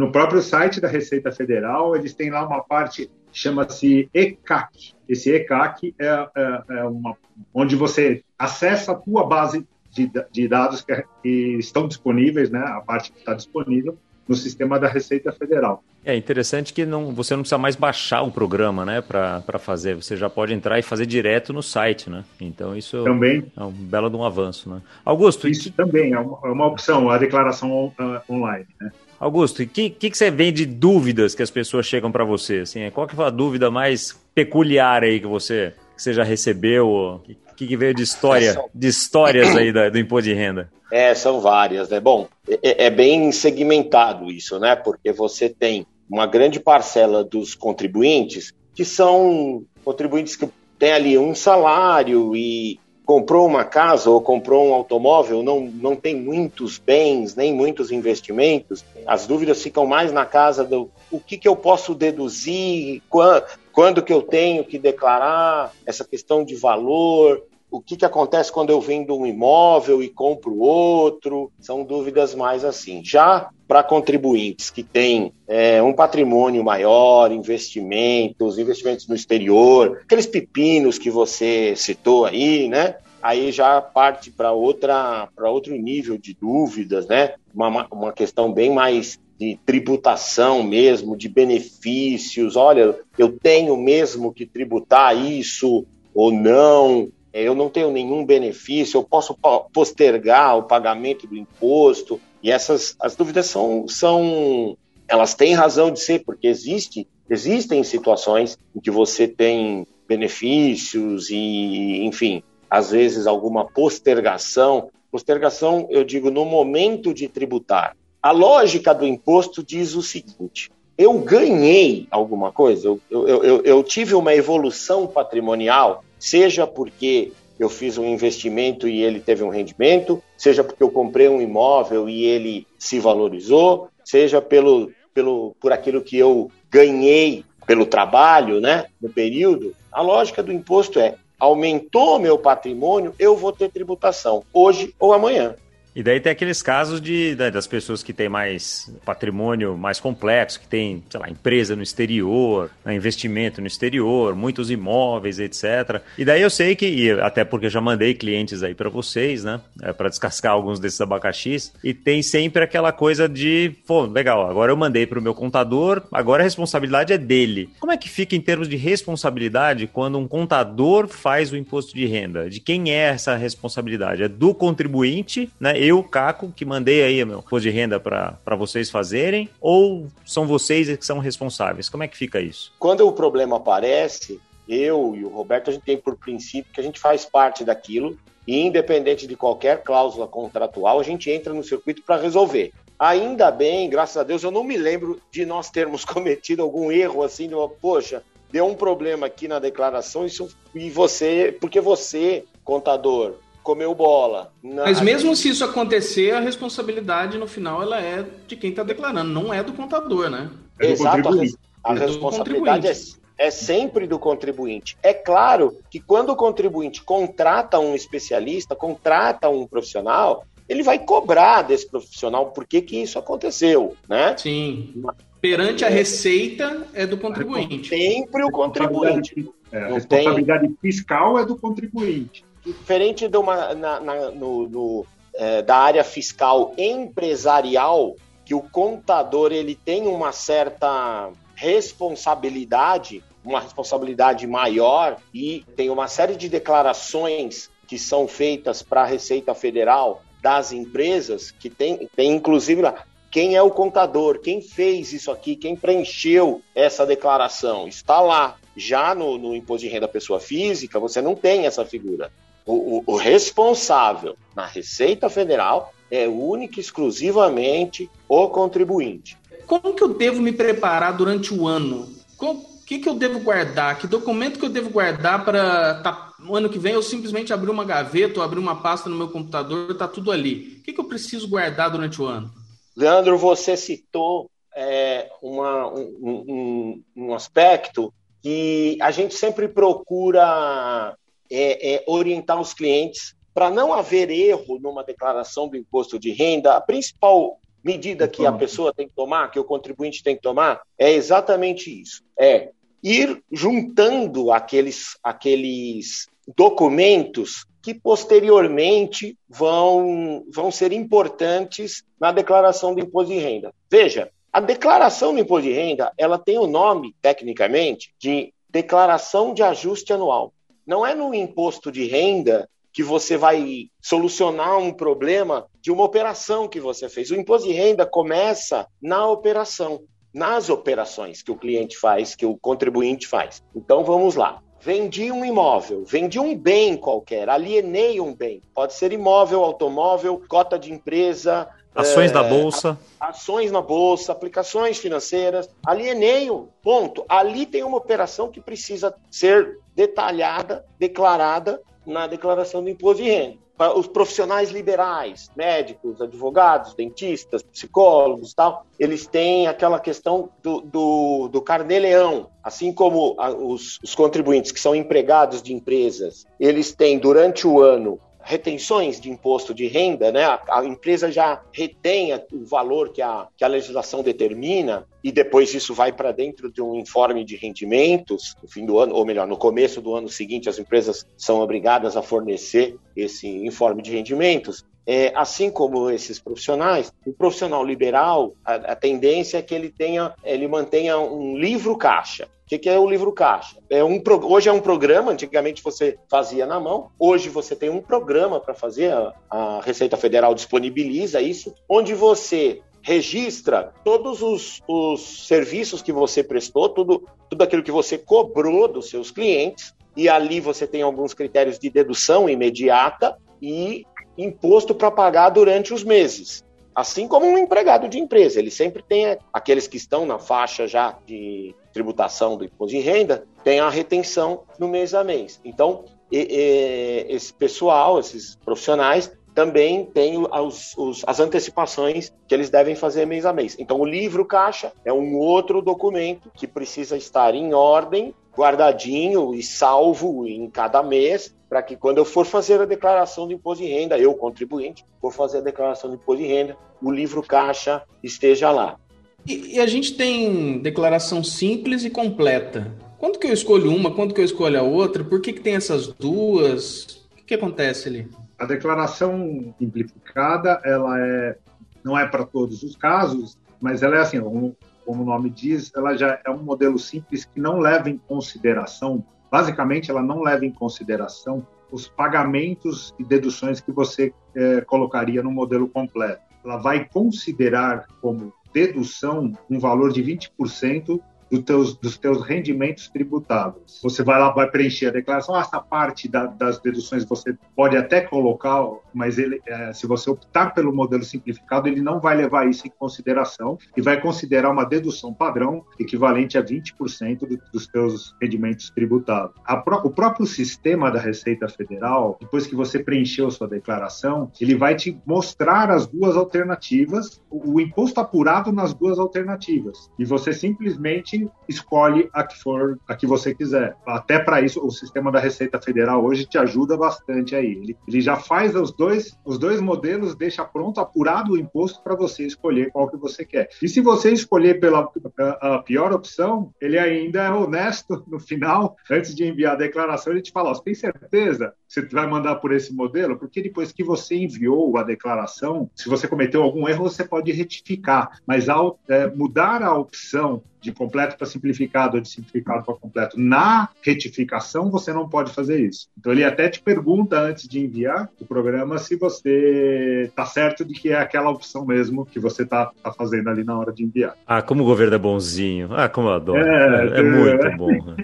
No 0.00 0.10
próprio 0.10 0.40
site 0.40 0.80
da 0.80 0.88
Receita 0.88 1.30
Federal, 1.30 1.94
eles 1.94 2.14
têm 2.14 2.30
lá 2.30 2.46
uma 2.46 2.62
parte 2.62 3.10
chama-se 3.30 4.08
ECAC. 4.14 4.94
Esse 5.06 5.30
ECAC 5.30 5.94
é, 5.98 6.06
é, 6.06 6.62
é, 6.70 6.84
uma, 6.84 7.14
onde 7.52 7.76
você 7.76 8.24
acessa 8.38 8.92
a 8.92 8.94
tua 8.94 9.26
base 9.26 9.62
de, 9.90 10.10
de 10.32 10.48
dados 10.48 10.80
que, 10.80 11.04
que, 11.22 11.56
estão 11.58 11.86
disponíveis, 11.86 12.48
né, 12.48 12.60
a 12.60 12.80
parte 12.80 13.12
que 13.12 13.18
está 13.18 13.34
disponível 13.34 13.98
no 14.26 14.34
sistema 14.34 14.80
da 14.80 14.88
Receita 14.88 15.32
Federal. 15.32 15.84
É 16.02 16.16
interessante 16.16 16.72
que 16.72 16.86
não, 16.86 17.12
você 17.12 17.34
não 17.34 17.42
precisa 17.42 17.58
mais 17.58 17.76
baixar 17.76 18.22
o 18.22 18.32
programa, 18.32 18.86
né, 18.86 19.02
para 19.02 19.58
fazer. 19.58 19.96
Você 19.96 20.16
já 20.16 20.30
pode 20.30 20.54
entrar 20.54 20.78
e 20.78 20.82
fazer 20.82 21.04
direto 21.04 21.52
no 21.52 21.62
site, 21.62 22.08
né? 22.08 22.24
Então 22.40 22.74
isso 22.74 23.04
também 23.04 23.44
é 23.54 23.62
um 23.62 23.70
belo 23.70 24.08
de 24.08 24.16
um 24.16 24.24
avanço, 24.24 24.70
né? 24.70 24.80
Augusto, 25.04 25.46
isso 25.46 25.68
e... 25.68 25.70
também 25.70 26.14
é 26.14 26.18
uma, 26.18 26.38
é 26.42 26.50
uma, 26.50 26.66
opção, 26.66 27.10
a 27.10 27.18
declaração 27.18 27.88
uh, 27.88 28.32
online, 28.32 28.66
né? 28.80 28.90
Augusto, 29.20 29.62
o 29.62 29.66
que, 29.66 29.90
que, 29.90 30.08
que, 30.08 30.16
você 30.16 30.30
vê 30.30 30.50
de 30.50 30.64
dúvidas 30.64 31.34
que 31.34 31.42
as 31.42 31.50
pessoas 31.50 31.84
chegam 31.84 32.10
para 32.10 32.24
você? 32.24 32.60
Assim, 32.60 32.90
qual 32.90 33.06
que 33.06 33.14
foi 33.14 33.26
a 33.26 33.30
dúvida 33.30 33.70
mais 33.70 34.18
peculiar 34.34 35.04
aí 35.04 35.20
que 35.20 35.26
você, 35.26 35.74
que 35.94 36.02
você 36.02 36.14
já 36.14 36.24
recebeu? 36.24 36.88
O 36.88 37.18
que, 37.54 37.66
que 37.66 37.76
veio 37.76 37.92
de 37.92 38.02
história, 38.02 38.58
de 38.74 38.88
histórias 38.88 39.54
aí 39.54 39.70
do 39.90 39.98
imposto 39.98 40.30
de 40.30 40.34
renda? 40.34 40.72
É, 40.90 41.14
são 41.14 41.38
várias, 41.38 41.90
né? 41.90 42.00
Bom, 42.00 42.28
é, 42.48 42.86
é 42.86 42.90
bem 42.90 43.30
segmentado 43.30 44.30
isso, 44.32 44.58
né? 44.58 44.74
Porque 44.74 45.12
você 45.12 45.50
tem 45.50 45.86
uma 46.08 46.26
grande 46.26 46.58
parcela 46.58 47.22
dos 47.22 47.54
contribuintes 47.54 48.54
que 48.74 48.86
são 48.86 49.62
contribuintes 49.84 50.34
que 50.34 50.48
têm 50.78 50.92
ali 50.92 51.18
um 51.18 51.34
salário 51.34 52.34
e 52.34 52.80
comprou 53.10 53.44
uma 53.44 53.64
casa 53.64 54.08
ou 54.08 54.20
comprou 54.20 54.68
um 54.68 54.72
automóvel, 54.72 55.42
não, 55.42 55.62
não 55.62 55.96
tem 55.96 56.14
muitos 56.14 56.78
bens, 56.78 57.34
nem 57.34 57.52
muitos 57.52 57.90
investimentos, 57.90 58.84
as 59.04 59.26
dúvidas 59.26 59.60
ficam 59.60 59.84
mais 59.84 60.12
na 60.12 60.24
casa 60.24 60.62
do 60.62 60.88
o 61.10 61.18
que, 61.18 61.36
que 61.36 61.48
eu 61.48 61.56
posso 61.56 61.92
deduzir, 61.92 63.02
quando, 63.10 63.44
quando 63.72 64.02
que 64.04 64.12
eu 64.12 64.22
tenho 64.22 64.64
que 64.64 64.78
declarar, 64.78 65.72
essa 65.84 66.04
questão 66.04 66.44
de 66.44 66.54
valor, 66.54 67.42
o 67.68 67.80
que, 67.80 67.96
que 67.96 68.04
acontece 68.04 68.52
quando 68.52 68.70
eu 68.70 68.80
vendo 68.80 69.12
um 69.16 69.26
imóvel 69.26 70.04
e 70.04 70.08
compro 70.08 70.60
outro, 70.60 71.50
são 71.58 71.82
dúvidas 71.82 72.32
mais 72.32 72.64
assim. 72.64 73.02
Já 73.04 73.50
para 73.70 73.84
contribuintes 73.84 74.68
que 74.68 74.82
têm 74.82 75.32
é, 75.46 75.80
um 75.80 75.92
patrimônio 75.92 76.64
maior, 76.64 77.30
investimentos, 77.30 78.58
investimentos 78.58 79.06
no 79.06 79.14
exterior, 79.14 80.00
aqueles 80.02 80.26
pepinos 80.26 80.98
que 80.98 81.08
você 81.08 81.76
citou 81.76 82.24
aí, 82.24 82.66
né? 82.66 82.96
Aí 83.22 83.52
já 83.52 83.80
parte 83.80 84.28
para 84.28 84.50
outra 84.50 85.28
para 85.36 85.48
outro 85.48 85.72
nível 85.76 86.18
de 86.18 86.34
dúvidas, 86.34 87.06
né? 87.06 87.34
Uma, 87.54 87.86
uma 87.92 88.12
questão 88.12 88.52
bem 88.52 88.74
mais 88.74 89.20
de 89.38 89.56
tributação 89.64 90.64
mesmo, 90.64 91.16
de 91.16 91.28
benefícios. 91.28 92.56
Olha, 92.56 92.98
eu 93.16 93.38
tenho 93.38 93.76
mesmo 93.76 94.34
que 94.34 94.46
tributar 94.46 95.16
isso 95.16 95.86
ou 96.12 96.32
não? 96.32 97.08
É, 97.32 97.44
eu 97.44 97.54
não 97.54 97.68
tenho 97.68 97.92
nenhum 97.92 98.26
benefício, 98.26 98.98
eu 98.98 99.04
posso 99.04 99.38
postergar 99.72 100.58
o 100.58 100.64
pagamento 100.64 101.28
do 101.28 101.36
imposto. 101.36 102.20
E 102.42 102.50
essas 102.50 102.96
as 103.00 103.14
dúvidas 103.14 103.46
são, 103.46 103.86
são 103.88 104.76
elas 105.08 105.34
têm 105.34 105.54
razão 105.54 105.90
de 105.90 106.00
ser, 106.00 106.20
porque 106.24 106.46
existe, 106.46 107.06
existem 107.28 107.82
situações 107.82 108.58
em 108.74 108.80
que 108.80 108.90
você 108.90 109.26
tem 109.26 109.86
benefícios 110.08 111.30
e, 111.30 112.04
enfim, 112.04 112.42
às 112.68 112.90
vezes 112.90 113.26
alguma 113.26 113.64
postergação. 113.64 114.90
Postergação, 115.10 115.86
eu 115.90 116.04
digo, 116.04 116.30
no 116.30 116.44
momento 116.44 117.12
de 117.12 117.28
tributar. 117.28 117.96
A 118.22 118.30
lógica 118.30 118.94
do 118.94 119.06
imposto 119.06 119.62
diz 119.62 119.94
o 119.94 120.02
seguinte: 120.02 120.70
eu 120.96 121.14
ganhei 121.18 122.06
alguma 122.10 122.52
coisa, 122.52 122.86
eu, 122.88 123.00
eu, 123.10 123.26
eu, 123.26 123.62
eu 123.62 123.82
tive 123.82 124.14
uma 124.14 124.34
evolução 124.34 125.06
patrimonial 125.06 126.04
seja 126.20 126.66
porque 126.66 127.32
eu 127.60 127.68
fiz 127.68 127.98
um 127.98 128.06
investimento 128.06 128.88
e 128.88 129.02
ele 129.02 129.20
teve 129.20 129.44
um 129.44 129.50
rendimento, 129.50 130.22
seja 130.34 130.64
porque 130.64 130.82
eu 130.82 130.90
comprei 130.90 131.28
um 131.28 131.42
imóvel 131.42 132.08
e 132.08 132.24
ele 132.24 132.66
se 132.78 132.98
valorizou, 132.98 133.88
seja 134.02 134.40
pelo, 134.40 134.90
pelo, 135.12 135.54
por 135.60 135.70
aquilo 135.70 136.00
que 136.00 136.16
eu 136.16 136.50
ganhei 136.70 137.44
pelo 137.66 137.84
trabalho, 137.84 138.62
né, 138.62 138.86
no 139.00 139.10
período. 139.10 139.76
A 139.92 140.00
lógica 140.00 140.42
do 140.42 140.50
imposto 140.50 140.98
é: 140.98 141.16
aumentou 141.38 142.18
meu 142.18 142.38
patrimônio, 142.38 143.14
eu 143.18 143.36
vou 143.36 143.52
ter 143.52 143.70
tributação, 143.70 144.42
hoje 144.54 144.94
ou 144.98 145.12
amanhã. 145.12 145.54
E 145.94 146.02
daí 146.02 146.20
tem 146.20 146.32
aqueles 146.32 146.62
casos 146.62 147.00
de, 147.00 147.34
né, 147.36 147.50
das 147.50 147.66
pessoas 147.66 148.02
que 148.02 148.12
têm 148.12 148.28
mais 148.28 148.92
patrimônio 149.04 149.76
mais 149.76 149.98
complexo, 149.98 150.60
que 150.60 150.68
tem, 150.68 151.02
sei 151.10 151.20
lá, 151.20 151.28
empresa 151.28 151.74
no 151.74 151.82
exterior, 151.82 152.70
né, 152.84 152.94
investimento 152.94 153.60
no 153.60 153.66
exterior, 153.66 154.34
muitos 154.34 154.70
imóveis, 154.70 155.38
etc. 155.38 156.00
E 156.16 156.24
daí 156.24 156.42
eu 156.42 156.50
sei 156.50 156.76
que, 156.76 157.10
até 157.20 157.44
porque 157.44 157.68
já 157.68 157.80
mandei 157.80 158.14
clientes 158.14 158.62
aí 158.62 158.74
para 158.74 158.88
vocês, 158.88 159.44
né, 159.44 159.60
é, 159.82 159.92
para 159.92 160.08
descascar 160.08 160.52
alguns 160.52 160.78
desses 160.78 161.00
abacaxis, 161.00 161.72
e 161.82 161.92
tem 161.92 162.22
sempre 162.22 162.62
aquela 162.62 162.92
coisa 162.92 163.28
de, 163.28 163.72
pô, 163.86 164.02
legal, 164.02 164.48
agora 164.48 164.70
eu 164.70 164.76
mandei 164.76 165.06
para 165.06 165.18
o 165.18 165.22
meu 165.22 165.34
contador, 165.34 166.02
agora 166.12 166.42
a 166.42 166.44
responsabilidade 166.44 167.12
é 167.12 167.18
dele. 167.18 167.68
Como 167.80 167.92
é 167.92 167.96
que 167.96 168.08
fica 168.08 168.36
em 168.36 168.40
termos 168.40 168.68
de 168.68 168.76
responsabilidade 168.76 169.86
quando 169.86 170.18
um 170.18 170.28
contador 170.28 171.08
faz 171.08 171.52
o 171.52 171.56
imposto 171.56 171.94
de 171.94 172.06
renda? 172.06 172.48
De 172.48 172.60
quem 172.60 172.92
é 172.92 173.08
essa 173.08 173.36
responsabilidade? 173.36 174.22
É 174.22 174.28
do 174.28 174.54
contribuinte, 174.54 175.50
né? 175.58 175.79
Eu, 175.80 176.02
Caco, 176.02 176.52
que 176.54 176.64
mandei 176.64 177.02
aí 177.02 177.24
meu 177.24 177.38
imposto 177.38 177.60
de 177.60 177.70
renda 177.70 177.98
para 177.98 178.56
vocês 178.56 178.90
fazerem, 178.90 179.48
ou 179.60 180.08
são 180.26 180.46
vocês 180.46 180.94
que 180.96 181.06
são 181.06 181.18
responsáveis? 181.18 181.88
Como 181.88 182.02
é 182.02 182.08
que 182.08 182.16
fica 182.16 182.40
isso? 182.40 182.72
Quando 182.78 183.06
o 183.06 183.12
problema 183.12 183.56
aparece, 183.56 184.38
eu 184.68 185.14
e 185.16 185.24
o 185.24 185.28
Roberto, 185.28 185.70
a 185.70 185.72
gente 185.72 185.84
tem 185.84 185.96
por 185.96 186.16
princípio 186.16 186.72
que 186.72 186.80
a 186.80 186.84
gente 186.84 187.00
faz 187.00 187.24
parte 187.24 187.64
daquilo 187.64 188.18
e, 188.46 188.60
independente 188.60 189.26
de 189.26 189.34
qualquer 189.34 189.82
cláusula 189.82 190.26
contratual, 190.26 191.00
a 191.00 191.02
gente 191.02 191.30
entra 191.30 191.54
no 191.54 191.64
circuito 191.64 192.02
para 192.02 192.20
resolver. 192.20 192.72
Ainda 192.98 193.50
bem, 193.50 193.88
graças 193.88 194.18
a 194.18 194.22
Deus, 194.22 194.42
eu 194.42 194.50
não 194.50 194.62
me 194.62 194.76
lembro 194.76 195.18
de 195.30 195.46
nós 195.46 195.70
termos 195.70 196.04
cometido 196.06 196.60
algum 196.60 196.92
erro 196.92 197.22
assim, 197.22 197.48
de 197.48 197.54
uma, 197.54 197.68
poxa, 197.68 198.22
deu 198.52 198.66
um 198.66 198.74
problema 198.74 199.26
aqui 199.26 199.48
na 199.48 199.58
declaração 199.58 200.26
isso, 200.26 200.48
e 200.74 200.90
você, 200.90 201.56
porque 201.58 201.80
você, 201.80 202.44
contador, 202.62 203.36
comeu 203.62 203.94
bola. 203.94 204.52
Mas 204.62 205.00
mesmo 205.00 205.34
se 205.36 205.48
isso 205.48 205.64
acontecer, 205.64 206.32
a 206.32 206.40
responsabilidade 206.40 207.38
no 207.38 207.46
final 207.46 207.82
ela 207.82 208.00
é 208.00 208.24
de 208.46 208.56
quem 208.56 208.70
está 208.70 208.82
declarando, 208.82 209.30
não 209.30 209.52
é 209.52 209.62
do 209.62 209.72
contador, 209.72 210.30
né? 210.30 210.50
É 210.78 210.86
do 210.86 210.92
Exato, 210.92 211.28
a, 211.28 211.92
a 211.92 211.96
é 211.96 211.98
responsabilidade 211.98 212.86
é, 212.88 212.92
é 213.38 213.50
sempre 213.50 214.06
do 214.06 214.18
contribuinte. 214.18 214.96
É 215.02 215.12
claro 215.12 215.78
que 215.90 216.00
quando 216.00 216.30
o 216.30 216.36
contribuinte 216.36 217.02
contrata 217.02 217.78
um 217.78 217.94
especialista, 217.94 218.74
contrata 218.74 219.48
um 219.48 219.66
profissional, 219.66 220.44
ele 220.68 220.82
vai 220.82 220.98
cobrar 220.98 221.62
desse 221.62 221.88
profissional 221.88 222.50
por 222.52 222.66
que, 222.66 222.80
que 222.80 222.96
isso 222.96 223.18
aconteceu, 223.18 223.96
né? 224.08 224.36
Sim. 224.36 225.02
Perante 225.40 225.84
a 225.84 225.88
receita 225.88 226.86
é 226.92 227.06
do 227.06 227.16
contribuinte. 227.16 227.88
Sempre 227.88 228.44
o 228.44 228.50
contribuinte. 228.50 229.48
É, 229.72 229.84
a 229.84 229.94
responsabilidade 229.94 230.68
fiscal 230.80 231.38
é 231.38 231.44
do 231.44 231.56
contribuinte 231.56 232.44
diferente 232.64 233.28
de 233.28 233.36
uma, 233.36 233.74
na, 233.74 234.00
na, 234.00 234.30
no, 234.30 234.68
no 234.68 235.06
é, 235.34 235.62
da 235.62 235.76
área 235.76 236.04
fiscal 236.04 236.74
empresarial, 236.76 238.16
que 238.44 238.54
o 238.54 238.60
contador 238.60 239.52
ele 239.52 239.74
tem 239.74 240.06
uma 240.06 240.32
certa 240.32 241.30
responsabilidade, 241.54 243.22
uma 243.44 243.60
responsabilidade 243.60 244.46
maior 244.46 245.18
e 245.32 245.64
tem 245.76 245.90
uma 245.90 246.08
série 246.08 246.36
de 246.36 246.48
declarações 246.48 247.70
que 247.86 247.98
são 247.98 248.26
feitas 248.26 248.82
para 248.82 249.02
a 249.02 249.06
Receita 249.06 249.54
Federal 249.54 250.22
das 250.42 250.72
empresas, 250.72 251.50
que 251.50 251.68
tem, 251.68 252.08
tem 252.16 252.32
inclusive 252.32 252.82
quem 253.30 253.54
é 253.54 253.62
o 253.62 253.70
contador, 253.70 254.40
quem 254.40 254.60
fez 254.60 255.12
isso 255.12 255.30
aqui, 255.30 255.54
quem 255.54 255.76
preencheu 255.76 256.60
essa 256.74 257.06
declaração, 257.06 257.86
está 257.86 258.20
lá. 258.20 258.56
Já 258.76 259.14
no, 259.14 259.36
no 259.36 259.54
imposto 259.54 259.86
de 259.86 259.92
renda 259.92 260.08
pessoa 260.08 260.40
física, 260.40 260.98
você 260.98 261.20
não 261.20 261.34
tem 261.34 261.66
essa 261.66 261.84
figura. 261.84 262.32
O, 262.64 262.98
o, 262.98 263.02
o 263.06 263.16
responsável 263.16 264.36
na 264.54 264.66
Receita 264.66 265.28
Federal 265.28 265.92
é 266.10 266.26
único 266.28 266.78
e 266.78 266.80
exclusivamente 266.80 268.10
o 268.28 268.48
contribuinte. 268.48 269.36
Como 269.66 269.94
que 269.94 270.02
eu 270.02 270.14
devo 270.14 270.42
me 270.42 270.52
preparar 270.52 271.16
durante 271.16 271.54
o 271.54 271.66
ano? 271.66 272.08
O 272.38 272.84
que, 272.84 272.98
que 272.98 273.08
eu 273.08 273.14
devo 273.14 273.38
guardar? 273.40 273.98
Que 273.98 274.06
documento 274.06 274.58
que 274.58 274.64
eu 274.64 274.70
devo 274.70 274.90
guardar 274.90 275.44
para 275.44 276.02
tá, 276.02 276.32
no 276.40 276.56
ano 276.56 276.68
que 276.68 276.78
vem 276.78 276.94
eu 276.94 277.02
simplesmente 277.02 277.52
abrir 277.52 277.70
uma 277.70 277.84
gaveta 277.84 278.40
ou 278.40 278.44
abrir 278.44 278.58
uma 278.58 278.82
pasta 278.82 279.08
no 279.08 279.16
meu 279.16 279.28
computador, 279.28 279.92
está 279.92 280.08
tudo 280.08 280.32
ali. 280.32 280.78
O 280.80 280.82
que, 280.82 280.92
que 280.92 281.00
eu 281.00 281.04
preciso 281.04 281.48
guardar 281.48 281.90
durante 281.90 282.20
o 282.20 282.26
ano? 282.26 282.50
Leandro, 282.96 283.38
você 283.38 283.76
citou 283.76 284.50
é, 284.74 285.30
uma, 285.40 285.86
um, 285.88 286.44
um, 286.48 287.02
um 287.16 287.34
aspecto 287.34 288.12
que 288.42 288.98
a 289.00 289.10
gente 289.10 289.34
sempre 289.34 289.68
procura 289.68 291.14
é, 291.50 291.94
é 291.94 292.04
orientar 292.06 292.60
os 292.60 292.72
clientes 292.72 293.34
para 293.52 293.70
não 293.70 293.92
haver 293.92 294.30
erro 294.30 294.78
numa 294.78 295.02
declaração 295.02 295.68
do 295.68 295.76
imposto 295.76 296.18
de 296.18 296.30
renda. 296.32 296.74
A 296.74 296.80
principal 296.80 297.58
medida 297.82 298.28
que 298.28 298.46
a 298.46 298.52
pessoa 298.52 298.92
tem 298.94 299.08
que 299.08 299.14
tomar, 299.14 299.50
que 299.50 299.58
o 299.58 299.64
contribuinte 299.64 300.22
tem 300.22 300.36
que 300.36 300.42
tomar, 300.42 300.80
é 300.98 301.12
exatamente 301.12 301.90
isso: 302.00 302.22
é 302.38 302.70
ir 303.02 303.42
juntando 303.50 304.52
aqueles, 304.52 305.18
aqueles 305.22 306.26
documentos 306.56 307.64
que 307.82 307.94
posteriormente 307.94 309.38
vão, 309.48 310.44
vão 310.52 310.70
ser 310.70 310.92
importantes 310.92 312.04
na 312.20 312.30
declaração 312.30 312.94
do 312.94 313.00
imposto 313.00 313.32
de 313.32 313.38
renda. 313.38 313.72
Veja, 313.90 314.30
a 314.52 314.60
declaração 314.60 315.32
do 315.32 315.40
imposto 315.40 315.68
de 315.68 315.72
renda, 315.72 316.12
ela 316.18 316.38
tem 316.38 316.58
o 316.58 316.66
nome, 316.66 317.14
tecnicamente, 317.22 318.12
de 318.18 318.52
declaração 318.68 319.54
de 319.54 319.62
ajuste 319.62 320.12
anual. 320.12 320.52
Não 320.86 321.06
é 321.06 321.14
no 321.14 321.34
imposto 321.34 321.90
de 321.90 322.06
renda 322.06 322.68
que 322.92 323.02
você 323.02 323.36
vai 323.36 323.88
solucionar 324.02 324.78
um 324.78 324.92
problema 324.92 325.66
de 325.80 325.92
uma 325.92 326.04
operação 326.04 326.68
que 326.68 326.80
você 326.80 327.08
fez. 327.08 327.30
O 327.30 327.36
imposto 327.36 327.68
de 327.68 327.74
renda 327.74 328.04
começa 328.04 328.86
na 329.00 329.26
operação, 329.28 330.02
nas 330.34 330.68
operações 330.68 331.42
que 331.42 331.50
o 331.50 331.56
cliente 331.56 331.96
faz, 331.96 332.34
que 332.34 332.46
o 332.46 332.56
contribuinte 332.56 333.26
faz. 333.26 333.62
Então 333.74 334.04
vamos 334.04 334.34
lá. 334.34 334.60
Vendi 334.82 335.30
um 335.30 335.44
imóvel, 335.44 336.04
vendi 336.06 336.40
um 336.40 336.56
bem 336.56 336.96
qualquer, 336.96 337.50
alienei 337.50 338.18
um 338.18 338.34
bem. 338.34 338.62
Pode 338.74 338.94
ser 338.94 339.12
imóvel, 339.12 339.62
automóvel, 339.62 340.42
cota 340.48 340.78
de 340.78 340.90
empresa, 340.90 341.68
Ações 341.94 342.30
é, 342.30 342.34
da 342.34 342.42
bolsa. 342.42 342.98
Ações 343.18 343.72
na 343.72 343.82
bolsa, 343.82 344.32
aplicações 344.32 344.98
financeiras. 344.98 345.68
Alienei 345.84 346.50
um 346.50 346.68
ponto. 346.82 347.24
Ali 347.28 347.66
tem 347.66 347.82
uma 347.82 347.96
operação 347.96 348.48
que 348.48 348.60
precisa 348.60 349.14
ser 349.30 349.78
detalhada, 349.94 350.84
declarada 350.98 351.80
na 352.06 352.26
declaração 352.26 352.82
do 352.82 352.88
imposto 352.88 353.22
de 353.22 353.28
renda. 353.28 353.58
Para 353.76 353.98
os 353.98 354.06
profissionais 354.06 354.70
liberais, 354.70 355.50
médicos, 355.56 356.20
advogados, 356.20 356.94
dentistas, 356.94 357.62
psicólogos 357.62 358.52
tal, 358.52 358.84
eles 358.98 359.26
têm 359.26 359.66
aquela 359.66 359.98
questão 359.98 360.50
do, 360.62 360.82
do, 360.82 361.48
do 361.48 361.62
carnê-leão. 361.62 362.50
Assim 362.62 362.92
como 362.92 363.34
a, 363.38 363.50
os, 363.50 363.98
os 364.02 364.14
contribuintes 364.14 364.70
que 364.70 364.78
são 364.78 364.94
empregados 364.94 365.62
de 365.62 365.72
empresas, 365.72 366.44
eles 366.58 366.92
têm 366.92 367.18
durante 367.18 367.66
o 367.66 367.80
ano 367.80 368.20
retenções 368.42 369.20
de 369.20 369.30
imposto 369.30 369.74
de 369.74 369.86
renda, 369.86 370.32
né? 370.32 370.44
A, 370.44 370.60
a, 370.68 370.84
empresa 370.84 371.30
já 371.30 371.62
retém 371.72 372.34
o 372.52 372.64
valor 372.64 373.12
que 373.12 373.22
a, 373.22 373.48
que 373.56 373.64
a 373.64 373.68
legislação 373.68 374.22
determina 374.22 375.06
e 375.22 375.30
depois 375.30 375.74
isso 375.74 375.94
vai 375.94 376.12
para 376.12 376.32
dentro 376.32 376.72
de 376.72 376.80
um 376.80 376.94
informe 376.94 377.44
de 377.44 377.56
rendimentos 377.56 378.54
no 378.62 378.68
fim 378.68 378.86
do 378.86 378.98
ano, 378.98 379.14
ou 379.14 379.24
melhor, 379.24 379.46
no 379.46 379.56
começo 379.56 380.00
do 380.00 380.14
ano 380.14 380.28
seguinte, 380.28 380.68
as 380.68 380.78
empresas 380.78 381.26
são 381.36 381.60
obrigadas 381.60 382.16
a 382.16 382.22
fornecer 382.22 382.96
esse 383.14 383.46
informe 383.48 384.02
de 384.02 384.10
rendimentos. 384.10 384.84
É, 385.06 385.32
assim 385.34 385.70
como 385.70 386.10
esses 386.10 386.38
profissionais, 386.38 387.12
o 387.26 387.32
profissional 387.32 387.84
liberal, 387.84 388.54
a, 388.64 388.74
a, 388.74 388.96
tendência 388.96 389.58
é 389.58 389.62
que 389.62 389.74
ele 389.74 389.90
tenha, 389.90 390.34
ele 390.44 390.68
mantenha 390.68 391.18
um 391.18 391.56
livro 391.56 391.96
caixa. 391.96 392.44
O 392.44 392.68
que, 392.70 392.78
que 392.78 392.88
é 392.88 392.98
o 392.98 393.08
livro 393.08 393.32
caixa? 393.32 393.78
É 393.88 394.04
um, 394.04 394.22
hoje 394.44 394.68
é 394.68 394.72
um 394.72 394.80
programa, 394.80 395.32
antigamente 395.32 395.82
você 395.82 396.16
fazia 396.30 396.66
na 396.66 396.78
mão, 396.78 397.10
hoje 397.18 397.48
você 397.48 397.74
tem 397.74 397.90
um 397.90 398.00
programa 398.00 398.60
para 398.60 398.74
fazer, 398.74 399.12
a, 399.12 399.34
a 399.50 399.80
Receita 399.80 400.16
Federal 400.16 400.54
disponibiliza 400.54 401.40
isso, 401.40 401.74
onde 401.88 402.14
você 402.14 402.80
registra 403.02 403.92
todos 404.04 404.42
os, 404.42 404.82
os, 404.86 405.46
serviços 405.46 406.02
que 406.02 406.12
você 406.12 406.42
prestou, 406.42 406.88
tudo, 406.88 407.26
tudo 407.48 407.62
aquilo 407.62 407.82
que 407.82 407.90
você 407.90 408.18
cobrou 408.18 408.86
dos 408.86 409.08
seus 409.08 409.30
clientes, 409.30 409.94
e 410.16 410.28
ali 410.28 410.60
você 410.60 410.86
tem 410.86 411.02
alguns 411.02 411.32
critérios 411.32 411.78
de 411.78 411.88
dedução 411.88 412.48
imediata 412.48 413.36
e 413.62 414.04
imposto 414.44 414.94
para 414.94 415.10
pagar 415.10 415.50
durante 415.50 415.92
os 415.92 416.02
meses. 416.02 416.64
Assim 416.94 417.28
como 417.28 417.46
um 417.46 417.56
empregado 417.56 418.08
de 418.08 418.18
empresa, 418.18 418.58
ele 418.58 418.70
sempre 418.70 419.02
tem 419.02 419.38
aqueles 419.52 419.86
que 419.86 419.96
estão 419.96 420.26
na 420.26 420.38
faixa 420.38 420.86
já 420.86 421.16
de 421.26 421.74
tributação 421.92 422.56
do 422.56 422.64
imposto 422.64 422.96
de 422.96 423.02
renda, 423.02 423.46
tem 423.62 423.80
a 423.80 423.88
retenção 423.88 424.64
no 424.78 424.88
mês 424.88 425.14
a 425.14 425.22
mês. 425.22 425.60
Então, 425.64 426.04
e, 426.30 426.38
e, 426.38 427.34
esse 427.34 427.52
pessoal, 427.52 428.18
esses 428.18 428.56
profissionais, 428.56 429.30
também 429.60 430.06
têm 430.06 430.38
os, 430.38 430.96
os, 430.96 431.22
as 431.26 431.38
antecipações 431.38 432.32
que 432.48 432.54
eles 432.54 432.70
devem 432.70 432.94
fazer 432.94 433.26
mês 433.26 433.44
a 433.44 433.52
mês. 433.52 433.76
Então, 433.78 434.00
o 434.00 434.06
livro 434.06 434.42
caixa 434.42 434.90
é 435.04 435.12
um 435.12 435.36
outro 435.36 435.82
documento 435.82 436.50
que 436.54 436.66
precisa 436.66 437.14
estar 437.14 437.54
em 437.54 437.74
ordem, 437.74 438.34
guardadinho 438.56 439.54
e 439.54 439.62
salvo 439.62 440.46
em 440.46 440.70
cada 440.70 441.02
mês, 441.02 441.54
para 441.68 441.82
que 441.82 441.94
quando 441.94 442.16
eu 442.16 442.24
for 442.24 442.46
fazer 442.46 442.80
a 442.80 442.86
declaração 442.86 443.46
de 443.46 443.52
imposto 443.52 443.84
de 443.84 443.90
renda, 443.90 444.18
eu, 444.18 444.32
contribuinte, 444.32 445.04
for 445.20 445.30
fazer 445.30 445.58
a 445.58 445.60
declaração 445.62 446.08
de 446.08 446.16
imposto 446.16 446.42
de 446.42 446.48
renda, 446.48 446.74
o 447.02 447.10
livro 447.10 447.42
caixa 447.42 448.02
esteja 448.22 448.70
lá. 448.70 448.98
E, 449.46 449.74
e 449.76 449.78
a 449.78 449.86
gente 449.86 450.14
tem 450.14 450.78
declaração 450.78 451.44
simples 451.44 452.02
e 452.02 452.08
completa. 452.08 452.96
Quando 453.18 453.38
que 453.38 453.46
eu 453.46 453.52
escolho 453.52 453.94
uma, 453.94 454.10
quando 454.10 454.32
que 454.32 454.40
eu 454.40 454.44
escolho 454.44 454.80
a 454.80 454.82
outra? 454.82 455.22
Por 455.22 455.42
que, 455.42 455.52
que 455.52 455.60
tem 455.60 455.74
essas 455.74 456.06
duas? 456.06 457.20
O 457.30 457.36
que, 457.36 457.44
que 457.48 457.54
acontece 457.54 458.08
ali? 458.08 458.26
A 458.60 458.66
declaração 458.66 459.74
simplificada, 459.78 460.80
ela 460.84 461.18
é 461.18 461.58
não 462.04 462.18
é 462.18 462.26
para 462.26 462.46
todos 462.46 462.82
os 462.82 462.96
casos, 462.96 463.58
mas 463.80 464.02
ela 464.02 464.16
é 464.16 464.20
assim, 464.20 464.40
como, 464.40 464.74
como 465.04 465.22
o 465.22 465.26
nome 465.26 465.50
diz, 465.50 465.92
ela 465.94 466.16
já 466.16 466.40
é 466.46 466.50
um 466.50 466.62
modelo 466.62 466.98
simples 466.98 467.44
que 467.44 467.60
não 467.60 467.78
leva 467.78 468.08
em 468.08 468.16
consideração 468.16 469.22
Basicamente, 469.50 470.10
ela 470.10 470.22
não 470.22 470.42
leva 470.42 470.64
em 470.64 470.70
consideração 470.70 471.66
os 471.90 472.06
pagamentos 472.06 473.12
e 473.18 473.24
deduções 473.24 473.80
que 473.80 473.90
você 473.90 474.32
é, 474.54 474.80
colocaria 474.82 475.42
no 475.42 475.50
modelo 475.50 475.88
completo. 475.88 476.40
Ela 476.64 476.76
vai 476.76 477.08
considerar 477.08 478.06
como 478.20 478.52
dedução 478.72 479.52
um 479.68 479.80
valor 479.80 480.12
de 480.12 480.22
20% 480.22 481.20
do 481.50 481.62
teus, 481.62 481.96
dos 481.96 482.16
teus 482.16 482.42
rendimentos 482.42 483.08
tributáveis. 483.08 484.00
Você 484.02 484.22
vai 484.22 484.38
lá, 484.38 484.50
vai 484.50 484.70
preencher 484.70 485.06
a 485.06 485.10
declaração, 485.10 485.58
essa 485.58 485.80
parte 485.80 486.28
da, 486.28 486.46
das 486.46 486.78
deduções 486.78 487.24
você 487.24 487.56
pode 487.74 487.96
até 487.96 488.20
colocar, 488.20 488.86
mas 489.12 489.38
ele, 489.38 489.60
é, 489.66 489.92
se 489.92 490.06
você 490.06 490.30
optar 490.30 490.74
pelo 490.74 490.94
modelo 490.94 491.24
simplificado, 491.24 491.88
ele 491.88 492.00
não 492.00 492.20
vai 492.20 492.36
levar 492.36 492.68
isso 492.68 492.86
em 492.86 492.90
consideração 492.90 493.78
e 493.96 494.00
vai 494.00 494.20
considerar 494.20 494.70
uma 494.70 494.84
dedução 494.84 495.34
padrão 495.34 495.84
equivalente 495.98 496.56
a 496.56 496.62
20% 496.62 497.40
do, 497.40 497.58
dos 497.72 497.86
teus 497.86 498.34
rendimentos 498.40 498.90
tributáveis. 498.90 499.54
Pro, 499.84 499.96
o 500.04 500.10
próprio 500.10 500.46
sistema 500.46 501.10
da 501.10 501.20
Receita 501.20 501.68
Federal, 501.68 502.36
depois 502.40 502.66
que 502.66 502.74
você 502.74 502.98
preencheu 502.98 503.50
sua 503.50 503.66
declaração, 503.66 504.50
ele 504.60 504.74
vai 504.74 504.94
te 504.94 505.18
mostrar 505.26 505.90
as 505.90 506.06
duas 506.06 506.36
alternativas, 506.36 507.40
o, 507.50 507.74
o 507.74 507.80
imposto 507.80 508.20
apurado 508.20 508.72
nas 508.72 508.94
duas 508.94 509.18
alternativas. 509.18 510.10
E 510.18 510.24
você 510.24 510.52
simplesmente 510.52 511.39
escolhe 511.68 512.28
a 512.32 512.42
que 512.42 512.58
for 512.58 512.98
a 513.06 513.14
que 513.14 513.26
você 513.26 513.54
quiser. 513.54 513.96
Até 514.06 514.38
para 514.38 514.60
isso, 514.60 514.84
o 514.84 514.90
sistema 514.90 515.30
da 515.30 515.38
Receita 515.38 515.80
Federal 515.80 516.24
hoje 516.24 516.46
te 516.46 516.58
ajuda 516.58 516.96
bastante 516.96 517.54
aí. 517.54 517.72
Ele, 517.72 517.96
ele 518.08 518.20
já 518.20 518.36
faz 518.36 518.74
os 518.74 518.92
dois, 518.92 519.38
os 519.44 519.58
dois 519.58 519.80
modelos, 519.80 520.34
deixa 520.34 520.64
pronto, 520.64 521.00
apurado 521.00 521.52
o 521.52 521.58
imposto 521.58 522.02
para 522.02 522.16
você 522.16 522.44
escolher 522.44 522.90
qual 522.90 523.08
que 523.08 523.16
você 523.16 523.44
quer. 523.44 523.68
E 523.80 523.88
se 523.88 524.00
você 524.00 524.32
escolher 524.32 524.80
pela 524.80 525.08
a, 525.38 525.76
a 525.76 525.82
pior 525.82 526.12
opção, 526.12 526.72
ele 526.80 526.98
ainda 526.98 527.42
é 527.42 527.50
honesto 527.50 528.24
no 528.26 528.40
final, 528.40 528.96
antes 529.10 529.34
de 529.34 529.46
enviar 529.46 529.74
a 529.74 529.78
declaração, 529.78 530.32
ele 530.32 530.42
te 530.42 530.52
fala: 530.52 530.74
você 530.74 530.82
tem 530.82 530.94
certeza 530.94 531.72
que 531.86 531.94
você 531.94 532.02
vai 532.06 532.26
mandar 532.26 532.56
por 532.56 532.72
esse 532.72 532.92
modelo? 532.92 533.38
Porque 533.38 533.62
depois 533.62 533.92
que 533.92 534.02
você 534.02 534.36
enviou 534.36 534.96
a 534.96 535.02
declaração, 535.02 535.90
se 535.94 536.08
você 536.08 536.26
cometeu 536.26 536.62
algum 536.62 536.88
erro, 536.88 537.04
você 537.04 537.24
pode 537.24 537.52
retificar. 537.52 538.40
Mas 538.46 538.68
ao 538.68 538.98
é, 539.08 539.26
mudar 539.28 539.82
a 539.82 539.96
opção 539.96 540.62
de 540.80 540.92
completo 540.92 541.36
para 541.36 541.46
simplificado 541.46 542.16
ou 542.16 542.22
de 542.22 542.28
simplificado 542.28 542.84
para 542.84 542.94
completo. 542.94 543.38
Na 543.38 543.88
retificação, 544.02 544.90
você 544.90 545.12
não 545.12 545.28
pode 545.28 545.52
fazer 545.52 545.80
isso. 545.80 546.08
Então, 546.18 546.32
ele 546.32 546.44
até 546.44 546.68
te 546.68 546.80
pergunta 546.80 547.38
antes 547.40 547.68
de 547.68 547.80
enviar 547.80 548.28
o 548.40 548.44
programa 548.44 548.98
se 548.98 549.16
você 549.16 550.26
está 550.28 550.46
certo 550.46 550.84
de 550.84 550.94
que 550.94 551.10
é 551.10 551.18
aquela 551.18 551.50
opção 551.50 551.84
mesmo 551.84 552.24
que 552.26 552.38
você 552.38 552.62
está 552.62 552.90
tá 553.02 553.12
fazendo 553.12 553.48
ali 553.48 553.64
na 553.64 553.78
hora 553.78 553.92
de 553.92 554.04
enviar. 554.04 554.34
Ah, 554.46 554.62
como 554.62 554.82
o 554.82 554.86
governo 554.86 555.14
é 555.14 555.18
bonzinho. 555.18 555.88
Ah, 555.92 556.08
como 556.08 556.28
eu 556.28 556.34
adoro. 556.34 556.60
É, 556.60 557.06
é, 557.06 557.20
é 557.20 557.22
muito 557.22 557.76
bom. 557.76 558.16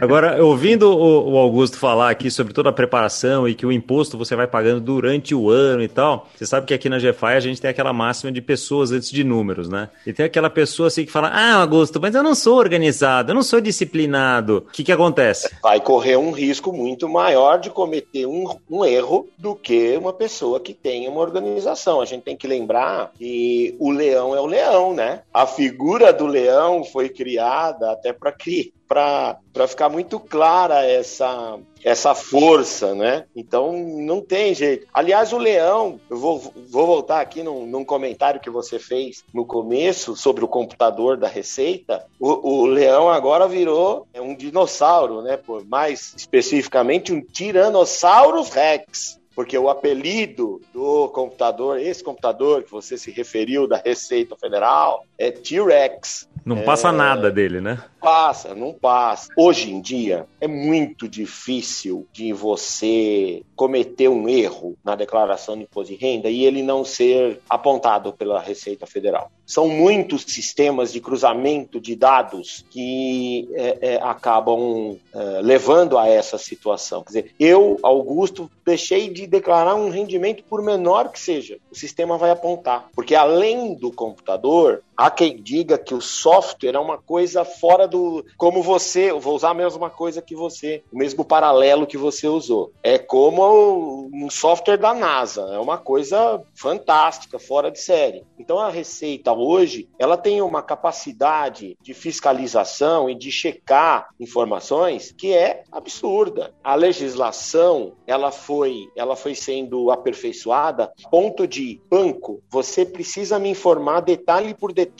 Agora, 0.00 0.42
ouvindo 0.42 0.90
o, 0.90 1.32
o 1.32 1.36
Augusto 1.36 1.76
falar 1.78 2.10
aqui 2.10 2.30
sobre 2.30 2.52
toda 2.52 2.70
a 2.70 2.72
preparação 2.72 3.48
e 3.48 3.54
que 3.54 3.66
o 3.66 3.72
imposto 3.72 4.16
você 4.16 4.34
vai 4.34 4.46
pagando 4.46 4.80
durante 4.80 5.34
o 5.34 5.50
ano 5.50 5.82
e 5.82 5.88
tal, 5.88 6.28
você 6.34 6.46
sabe 6.46 6.66
que 6.66 6.74
aqui 6.74 6.88
na 6.88 6.98
GFI 6.98 7.34
a 7.36 7.40
gente 7.40 7.60
tem 7.60 7.70
aquela 7.70 7.92
máxima 7.92 8.32
de 8.32 8.40
pessoas 8.40 8.92
antes 8.92 9.10
de 9.10 9.22
números, 9.24 9.68
né? 9.68 9.88
E 10.06 10.12
tem 10.12 10.26
aquela 10.26 10.48
pessoa 10.48 10.88
assim 10.88 11.04
que 11.04 11.12
fala, 11.12 11.28
ah, 11.28 11.56
Augusto, 11.56 11.81
Mas 12.00 12.14
eu 12.14 12.22
não 12.22 12.34
sou 12.34 12.56
organizado, 12.56 13.30
eu 13.30 13.34
não 13.34 13.42
sou 13.42 13.60
disciplinado. 13.60 14.66
O 14.68 14.72
que, 14.72 14.84
que 14.84 14.92
acontece? 14.92 15.50
Vai 15.62 15.80
correr 15.80 16.16
um 16.16 16.30
risco 16.30 16.72
muito 16.72 17.08
maior 17.08 17.58
de 17.58 17.70
cometer 17.70 18.26
um, 18.26 18.54
um 18.70 18.84
erro 18.84 19.28
do 19.38 19.54
que 19.54 19.96
uma 19.96 20.12
pessoa 20.12 20.60
que 20.60 20.74
tem 20.74 21.08
uma 21.08 21.20
organização. 21.20 22.00
A 22.00 22.04
gente 22.04 22.22
tem 22.22 22.36
que 22.36 22.46
lembrar 22.46 23.12
que 23.18 23.76
o 23.78 23.90
leão 23.90 24.34
é 24.34 24.40
o 24.40 24.46
leão, 24.46 24.94
né? 24.94 25.22
A 25.32 25.46
figura 25.46 26.12
do 26.12 26.26
leão 26.26 26.84
foi 26.84 27.08
criada 27.08 27.90
até 27.90 28.12
para 28.12 28.32
criar 28.32 28.81
para 28.92 29.66
ficar 29.66 29.88
muito 29.88 30.20
clara 30.20 30.84
essa, 30.84 31.58
essa 31.82 32.14
força, 32.14 32.94
né? 32.94 33.24
Então 33.34 33.72
não 33.72 34.20
tem 34.20 34.54
jeito. 34.54 34.86
Aliás, 34.92 35.32
o 35.32 35.38
Leão, 35.38 35.98
eu 36.10 36.18
vou, 36.18 36.38
vou 36.68 36.86
voltar 36.86 37.20
aqui 37.20 37.42
num, 37.42 37.66
num 37.66 37.84
comentário 37.84 38.40
que 38.40 38.50
você 38.50 38.78
fez 38.78 39.24
no 39.32 39.46
começo 39.46 40.14
sobre 40.14 40.44
o 40.44 40.48
computador 40.48 41.16
da 41.16 41.26
Receita. 41.26 42.04
O, 42.20 42.60
o 42.60 42.66
Leão 42.66 43.08
agora 43.08 43.48
virou 43.48 44.06
um 44.14 44.34
dinossauro, 44.34 45.22
né? 45.22 45.38
Por 45.38 45.64
mais 45.64 46.12
especificamente 46.14 47.14
um 47.14 47.22
Tyrannosaurus 47.22 48.50
Rex 48.50 49.22
porque 49.34 49.56
o 49.56 49.68
apelido 49.68 50.60
do 50.72 51.08
computador, 51.08 51.80
esse 51.80 52.04
computador 52.04 52.62
que 52.62 52.70
você 52.70 52.98
se 52.98 53.10
referiu 53.10 53.66
da 53.66 53.76
Receita 53.78 54.36
Federal, 54.36 55.04
é 55.18 55.30
T-Rex. 55.30 56.28
Não 56.44 56.62
passa 56.62 56.88
é... 56.88 56.92
nada 56.92 57.30
dele, 57.30 57.60
né? 57.60 57.82
Passa, 58.00 58.54
não 58.54 58.72
passa. 58.72 59.28
Hoje 59.36 59.72
em 59.72 59.80
dia 59.80 60.26
é 60.40 60.48
muito 60.48 61.08
difícil 61.08 62.06
de 62.12 62.32
você 62.32 63.42
cometer 63.54 64.08
um 64.08 64.28
erro 64.28 64.76
na 64.84 64.96
declaração 64.96 65.56
de 65.56 65.62
imposto 65.62 65.92
de 65.92 65.98
renda 65.98 66.28
e 66.28 66.44
ele 66.44 66.62
não 66.62 66.84
ser 66.84 67.40
apontado 67.48 68.12
pela 68.12 68.40
Receita 68.40 68.86
Federal. 68.86 69.30
São 69.46 69.68
muitos 69.68 70.22
sistemas 70.22 70.92
de 70.92 71.00
cruzamento 71.00 71.80
de 71.80 71.94
dados 71.94 72.64
que 72.70 73.48
é, 73.54 73.78
é, 73.80 74.02
acabam 74.02 74.96
é, 75.14 75.40
levando 75.42 75.96
a 75.96 76.08
essa 76.08 76.38
situação. 76.38 77.02
Quer 77.02 77.08
dizer, 77.08 77.34
eu, 77.38 77.78
Augusto, 77.82 78.50
deixei 78.64 79.08
de 79.08 79.26
declarar 79.26 79.76
um 79.76 79.90
rendimento 79.90 80.42
por 80.44 80.62
menor 80.62 81.10
que 81.10 81.20
seja. 81.20 81.58
O 81.70 81.76
sistema 81.76 82.18
vai 82.18 82.30
apontar. 82.30 82.88
Porque 82.94 83.14
além 83.14 83.74
do 83.74 83.92
computador, 83.92 84.82
há 85.02 85.10
quem 85.10 85.42
diga 85.42 85.76
que 85.76 85.94
o 85.94 86.00
software 86.00 86.76
é 86.76 86.78
uma 86.78 86.96
coisa 86.96 87.44
fora 87.44 87.88
do. 87.88 88.24
Como 88.36 88.62
você, 88.62 89.10
eu 89.10 89.18
vou 89.18 89.34
usar 89.34 89.50
a 89.50 89.54
mesma 89.54 89.90
coisa 89.90 90.22
que 90.22 90.36
você, 90.36 90.84
o 90.92 90.96
mesmo 90.96 91.24
paralelo 91.24 91.86
que 91.88 91.98
você 91.98 92.28
usou. 92.28 92.72
É 92.82 92.98
como 92.98 94.08
um 94.12 94.30
software 94.30 94.76
da 94.76 94.94
NASA, 94.94 95.42
é 95.52 95.58
uma 95.58 95.76
coisa 95.76 96.40
fantástica, 96.54 97.38
fora 97.38 97.70
de 97.70 97.80
série. 97.80 98.24
Então 98.38 98.58
a 98.58 98.70
Receita 98.70 99.32
hoje, 99.32 99.88
ela 99.98 100.16
tem 100.16 100.40
uma 100.40 100.62
capacidade 100.62 101.76
de 101.82 101.94
fiscalização 101.94 103.10
e 103.10 103.14
de 103.14 103.32
checar 103.32 104.08
informações 104.20 105.12
que 105.12 105.34
é 105.34 105.64
absurda. 105.72 106.54
A 106.62 106.76
legislação, 106.76 107.94
ela 108.06 108.30
foi, 108.30 108.88
ela 108.96 109.16
foi 109.16 109.34
sendo 109.34 109.90
aperfeiçoada 109.90 110.92
ponto 111.10 111.46
de 111.46 111.80
banco, 111.90 112.40
você 112.48 112.86
precisa 112.86 113.38
me 113.38 113.48
informar 113.48 114.00
detalhe 114.00 114.54
por 114.54 114.72
detalhe 114.72 114.91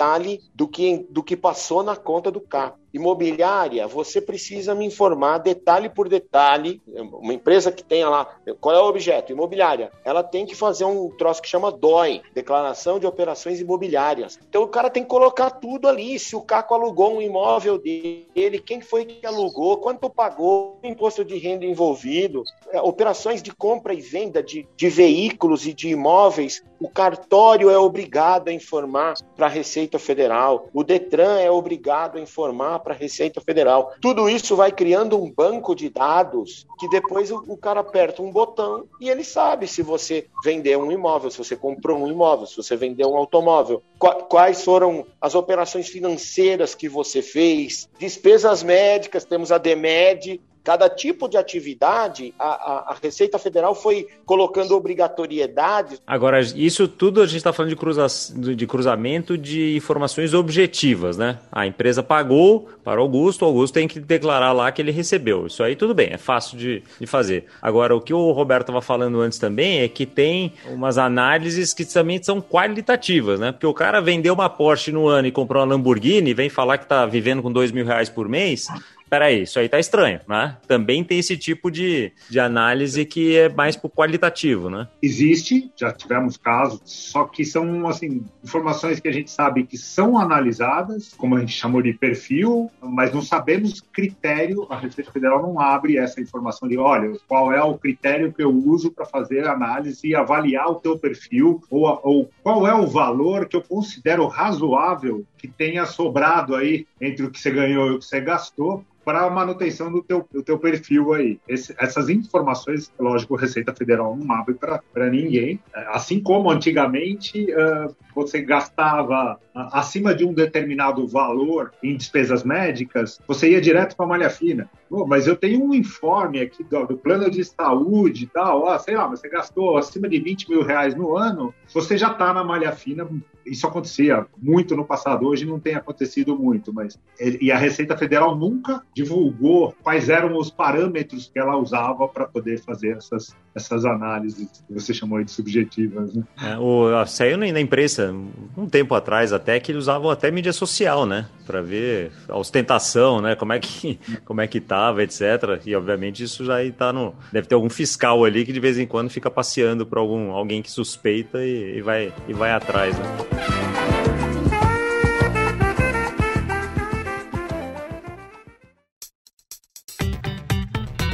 do 0.55 0.66
que, 0.68 1.07
do 1.11 1.22
que 1.22 1.37
passou 1.37 1.83
na 1.83 1.96
conta 1.96 2.31
do 2.31 2.40
CAP. 2.40 2.82
Imobiliária, 2.92 3.87
você 3.87 4.20
precisa 4.20 4.74
me 4.74 4.85
informar 4.85 5.38
detalhe 5.38 5.88
por 5.88 6.09
detalhe. 6.09 6.81
Uma 6.87 7.33
empresa 7.33 7.72
que 7.72 7.83
tenha 7.83 8.09
lá, 8.09 8.37
qual 8.61 8.74
é 8.74 8.81
o 8.81 8.87
objeto? 8.88 9.33
Imobiliária. 9.33 9.90
Ela 10.05 10.22
tem 10.22 10.44
que 10.44 10.55
fazer 10.55 10.85
um 10.85 11.09
troço 11.11 11.40
que 11.40 11.48
chama 11.48 11.72
DOI 11.72 12.22
Declaração 12.35 12.98
de 12.98 13.07
Operações 13.07 13.61
Imobiliárias. 13.61 14.38
Então 14.48 14.62
o 14.62 14.68
cara 14.68 14.90
tem 14.90 15.02
que 15.02 15.09
colocar 15.09 15.50
tudo 15.50 15.88
ali. 15.88 16.18
Se 16.18 16.37
o 16.37 16.42
Caco 16.42 16.74
alugou 16.74 17.16
um 17.16 17.22
imóvel 17.22 17.78
dele, 17.78 18.59
quem 18.64 18.81
foi 18.81 19.05
que 19.05 19.26
alugou, 19.26 19.78
quanto 19.78 20.11
pagou, 20.11 20.78
imposto 20.83 21.24
de 21.24 21.38
renda 21.38 21.64
envolvido, 21.64 22.42
é, 22.70 22.81
operações 22.81 23.42
de 23.42 23.52
compra 23.55 23.94
e 23.94 24.00
venda 24.00 24.42
de, 24.42 24.66
de 24.76 24.88
veículos 24.88 25.66
e 25.66 25.72
de 25.72 25.88
imóveis. 25.88 26.62
O 26.81 26.88
cartório 26.88 27.70
é 27.70 27.78
obrigado 27.78 28.48
a 28.48 28.52
informar 28.52 29.14
para 29.37 29.46
a 29.46 29.50
Receita 29.50 29.98
Federal. 29.98 30.68
O 30.74 30.83
Detran 30.83 31.38
é 31.38 31.50
obrigado 31.50 32.18
a 32.18 32.20
informar 32.20 32.82
para 32.83 32.95
a 32.95 32.97
Receita 32.97 33.40
Federal. 33.40 33.92
Tudo 34.01 34.29
isso 34.29 34.57
vai 34.57 34.73
criando 34.73 35.23
um 35.23 35.31
banco 35.31 35.75
de 35.75 35.88
dados 35.88 36.66
que 36.79 36.88
depois 36.88 37.31
o, 37.31 37.37
o, 37.47 37.57
cara 37.57 37.81
aperta 37.81 38.23
um 38.23 38.31
botão 38.31 38.85
e 39.01 39.09
ele 39.09 39.25
sabe 39.25 39.66
se 39.66 39.83
você 39.83 40.27
vendeu 40.45 40.81
um 40.81 40.90
imóvel, 40.90 41.31
se 41.31 41.38
você 41.38 41.57
comprou 41.57 41.99
um 41.99 42.09
imóvel, 42.09 42.47
se 42.47 42.57
você 42.57 42.77
vendeu 42.77 43.11
um 43.11 43.16
automóvel, 43.16 43.83
quais 44.29 44.64
foram 44.64 45.07
as 45.21 45.35
operações 45.35 45.88
financeiras 45.88 46.75
que 46.75 46.88
você 46.88 47.23
fez, 47.23 47.88
despesas 47.99 48.62
médicas, 48.62 49.25
temos 49.25 49.53
a 49.53 49.59
DEMED, 49.59 50.40
cada 50.62 50.88
tipo 50.88 51.29
de 51.29 51.37
atividade, 51.37 52.35
a, 52.38 52.44
a, 52.44 52.92
a, 52.92 52.96
Receita 53.03 53.38
Federal 53.38 53.75
foi 53.75 54.07
colocando 54.25 54.77
obrigatoriedade. 54.77 55.98
Agora, 56.07 56.40
isso 56.40 56.87
tudo 56.87 57.20
a 57.20 57.27
gente 57.27 57.38
está 57.38 57.53
falando 57.53 57.70
de, 57.70 57.77
cruza, 57.77 58.07
de 58.37 58.66
cruzamento 58.66 59.37
de 59.37 59.77
informações 59.77 60.35
objetivas, 60.35 61.16
né? 61.16 61.38
A 61.51 61.66
empresa 61.66 62.03
pagou 62.03 62.68
para 62.85 63.01
Augusto, 63.01 63.42
o 63.42 63.46
Augusto 63.46 63.75
tem 63.75 63.88
que 63.88 63.98
declarar 63.98 64.53
lá 64.53 64.70
que 64.70 64.81
ele 64.81 64.92
recebeu. 64.92 65.46
Isso 65.46 65.62
aí 65.62 65.75
tudo 65.75 65.94
bem, 65.94 66.11
é 66.12 66.18
fácil 66.18 66.57
de, 66.57 66.83
de 67.01 67.07
fazer. 67.07 67.46
Agora, 67.61 67.94
o 67.96 68.01
que 68.01 68.14
o 68.14 68.31
Roberto 68.33 68.62
estava 68.62 68.81
falando 68.81 69.20
antes 69.20 69.38
também 69.38 69.81
é 69.81 69.88
que 69.88 70.07
tem 70.07 70.53
umas 70.68 70.96
análises 70.98 71.75
que 71.75 71.85
também 71.85 72.22
são 72.22 72.40
qualitativas, 72.40 73.40
né? 73.40 73.51
Porque 73.51 73.66
o 73.66 73.75
cara 73.75 74.01
vendeu 74.01 74.35
uma 74.35 74.48
Porsche 74.48 74.92
no 74.92 75.09
ano 75.09 75.27
e 75.27 75.33
comprou 75.33 75.62
uma 75.62 75.75
Lamborghini 75.75 76.31
e 76.31 76.35
vem 76.35 76.48
falar 76.48 76.79
que 76.79 76.85
está 76.85 77.05
vivendo 77.07 77.42
com 77.42 77.51
dois 77.51 77.72
mil 77.72 77.85
reais 77.85 78.09
por 78.09 78.29
mês, 78.29 78.68
peraí, 79.12 79.42
isso 79.42 79.59
aí 79.59 79.68
tá 79.68 79.79
estranho, 79.79 80.20
né? 80.27 80.57
Também 80.66 81.05
tem 81.05 81.18
esse 81.18 81.37
tipo 81.37 81.70
de, 81.70 82.11
de 82.31 82.40
análise 82.40 83.05
que 83.05 83.37
é 83.37 83.51
mais 83.51 83.77
pro 83.77 83.90
qualitativo, 83.90 84.70
né? 84.70 84.88
Existe, 85.03 85.70
já 85.77 85.92
tivemos 85.92 86.38
casos, 86.38 86.81
só 86.87 87.25
que 87.25 87.44
são, 87.44 87.87
assim, 87.87 88.25
informações 88.42 89.01
que 89.01 89.09
a 89.09 89.12
gente 89.12 89.31
sabe 89.31 89.66
que 89.66 89.77
são 89.77 90.16
analisadas, 90.16 91.12
como 91.12 91.37
a 91.37 91.40
gente 91.40 91.53
chamou 91.53 91.83
de 91.83 91.92
perfil, 91.92 92.70
mas 92.81 93.12
não 93.12 93.20
sabemos 93.20 93.83
critério, 93.83 94.66
a 94.70 94.79
Receita 94.79 95.12
Federal 95.12 95.42
não 95.42 95.61
abre 95.61 95.98
essa 95.98 96.18
informação 96.18 96.66
de, 96.66 96.79
olha, 96.79 97.12
qual 97.29 97.53
é 97.53 97.62
o 97.62 97.77
critério 97.77 98.33
que 98.33 98.42
eu 98.42 98.51
uso 98.51 98.90
para 98.90 99.05
fazer 99.05 99.46
análise 99.46 100.09
e 100.09 100.14
avaliar 100.14 100.70
o 100.70 100.77
teu 100.77 100.98
perfil, 100.98 101.62
ou, 101.70 102.01
ou 102.03 102.31
qual 102.42 102.66
é 102.66 102.75
o 102.75 102.87
valor 102.87 103.46
que 103.46 103.57
eu 103.57 103.62
considero 103.62 104.27
razoável 104.27 105.22
que 105.37 105.48
tenha 105.48 105.85
sobrado 105.85 106.57
aí 106.57 106.87
entre 106.98 107.27
o 107.27 107.31
que 107.31 107.38
você 107.38 107.51
ganhou 107.51 107.88
e 107.88 107.90
o 107.90 107.98
que 107.98 108.07
você 108.07 108.18
gastou 108.18 108.83
para 109.05 109.23
a 109.23 109.31
manutenção 109.31 109.91
do 109.91 110.03
teu, 110.03 110.27
do 110.33 110.43
teu 110.43 110.59
perfil 110.59 111.12
aí. 111.12 111.41
Esse, 111.49 111.75
essas 111.79 112.09
informações, 112.09 112.93
lógico, 112.99 113.37
Receita 113.37 113.75
Federal 113.75 114.17
não 114.17 114.33
abre 114.35 114.55
para 114.55 115.11
ninguém. 115.11 115.61
Assim 115.88 116.21
como 116.21 116.51
antigamente 116.51 117.47
uh, 117.53 117.95
você 118.15 118.43
gastava 118.43 119.38
acima 119.55 120.15
de 120.15 120.25
um 120.25 120.33
determinado 120.33 121.07
valor 121.07 121.73
em 121.83 121.97
despesas 121.97 122.43
médicas, 122.43 123.21
você 123.27 123.51
ia 123.51 123.61
direto 123.61 123.97
para 123.97 124.07
a 124.07 124.09
malha 124.09 124.31
fina. 124.31 124.69
Oh, 124.91 125.07
mas 125.07 125.27
eu 125.27 125.37
tenho 125.37 125.62
um 125.62 125.75
informe 125.75 126.41
aqui 126.41 126.62
do, 126.65 126.87
do 126.87 126.97
plano 126.97 127.31
de 127.31 127.45
saúde 127.45 128.25
e 128.25 128.27
tal, 128.27 128.69
ah, 128.69 128.79
sei 128.79 128.97
lá, 128.97 129.07
você 129.07 129.29
gastou 129.29 129.79
acima 129.79 130.09
de 130.09 130.21
20 130.21 130.51
mil 130.51 130.62
reais 130.62 130.95
no 130.95 131.17
ano, 131.17 131.55
você 131.73 131.97
já 131.97 132.12
está 132.12 132.33
na 132.33 132.45
malha 132.45 132.73
fina 132.73 133.09
isso 133.47 133.67
acontecia 133.67 134.27
muito 134.38 134.77
no 134.77 134.85
passado, 134.85 135.27
hoje 135.27 135.45
não 135.45 135.59
tem 135.59 135.75
acontecido 135.75 136.37
muito, 136.37 136.73
mas 136.73 136.99
e 137.21 137.51
a 137.51 137.59
Receita 137.59 137.97
Federal 137.97 138.37
nunca 138.37 138.83
divulgou 138.95 139.75
quais 139.83 140.09
eram 140.09 140.37
os 140.37 140.51
parâmetros 140.51 141.31
que 141.33 141.38
ela 141.38 141.57
usava 141.57 142.09
para 142.09 142.27
poder 142.27 142.61
fazer 142.61 142.97
essas, 142.97 143.37
essas 143.55 143.85
análises 143.85 144.49
que 144.67 144.73
você 144.73 144.95
chamou 144.95 145.23
de 145.23 145.31
subjetivas. 145.31 146.15
Né? 146.15 146.23
É, 146.43 146.59
o, 146.59 147.05
saiu 147.07 147.37
na 147.37 147.61
imprensa 147.61 148.15
um 148.57 148.67
tempo 148.69 148.95
atrás 148.95 149.33
até 149.33 149.61
que 149.61 149.73
eles 149.73 149.83
usavam 149.83 150.11
até 150.11 150.31
mídia 150.31 150.53
social, 150.53 151.05
né, 151.05 151.27
para 151.47 151.61
ver 151.61 152.12
a 152.29 152.37
ostentação, 152.37 153.21
né, 153.21 153.35
como 153.35 153.53
é 153.53 153.59
que 153.59 153.99
como 154.25 154.41
é 154.41 154.47
que 154.47 154.61
tava, 154.61 155.03
etc. 155.03 155.61
E 155.67 155.75
obviamente 155.75 156.23
isso 156.23 156.45
já 156.45 156.62
está 156.62 156.93
no 156.93 157.15
deve 157.33 157.47
ter 157.47 157.55
algum 157.55 157.71
fiscal 157.71 158.25
ali 158.25 158.45
que 158.45 158.53
de 158.53 158.61
vez 158.61 158.79
em 158.79 158.87
quando 158.87 159.11
fica 159.11 159.31
passeando 159.31 159.85
para 159.87 160.01
algum 160.01 160.31
alguém 160.31 160.62
que 160.62 160.71
suspeita 160.71 161.45
e, 161.45 161.79
e 161.79 161.83
vai 161.83 162.12
e 162.29 162.33
vai 162.33 162.53
atrás. 162.53 162.99
Né? 162.99 163.62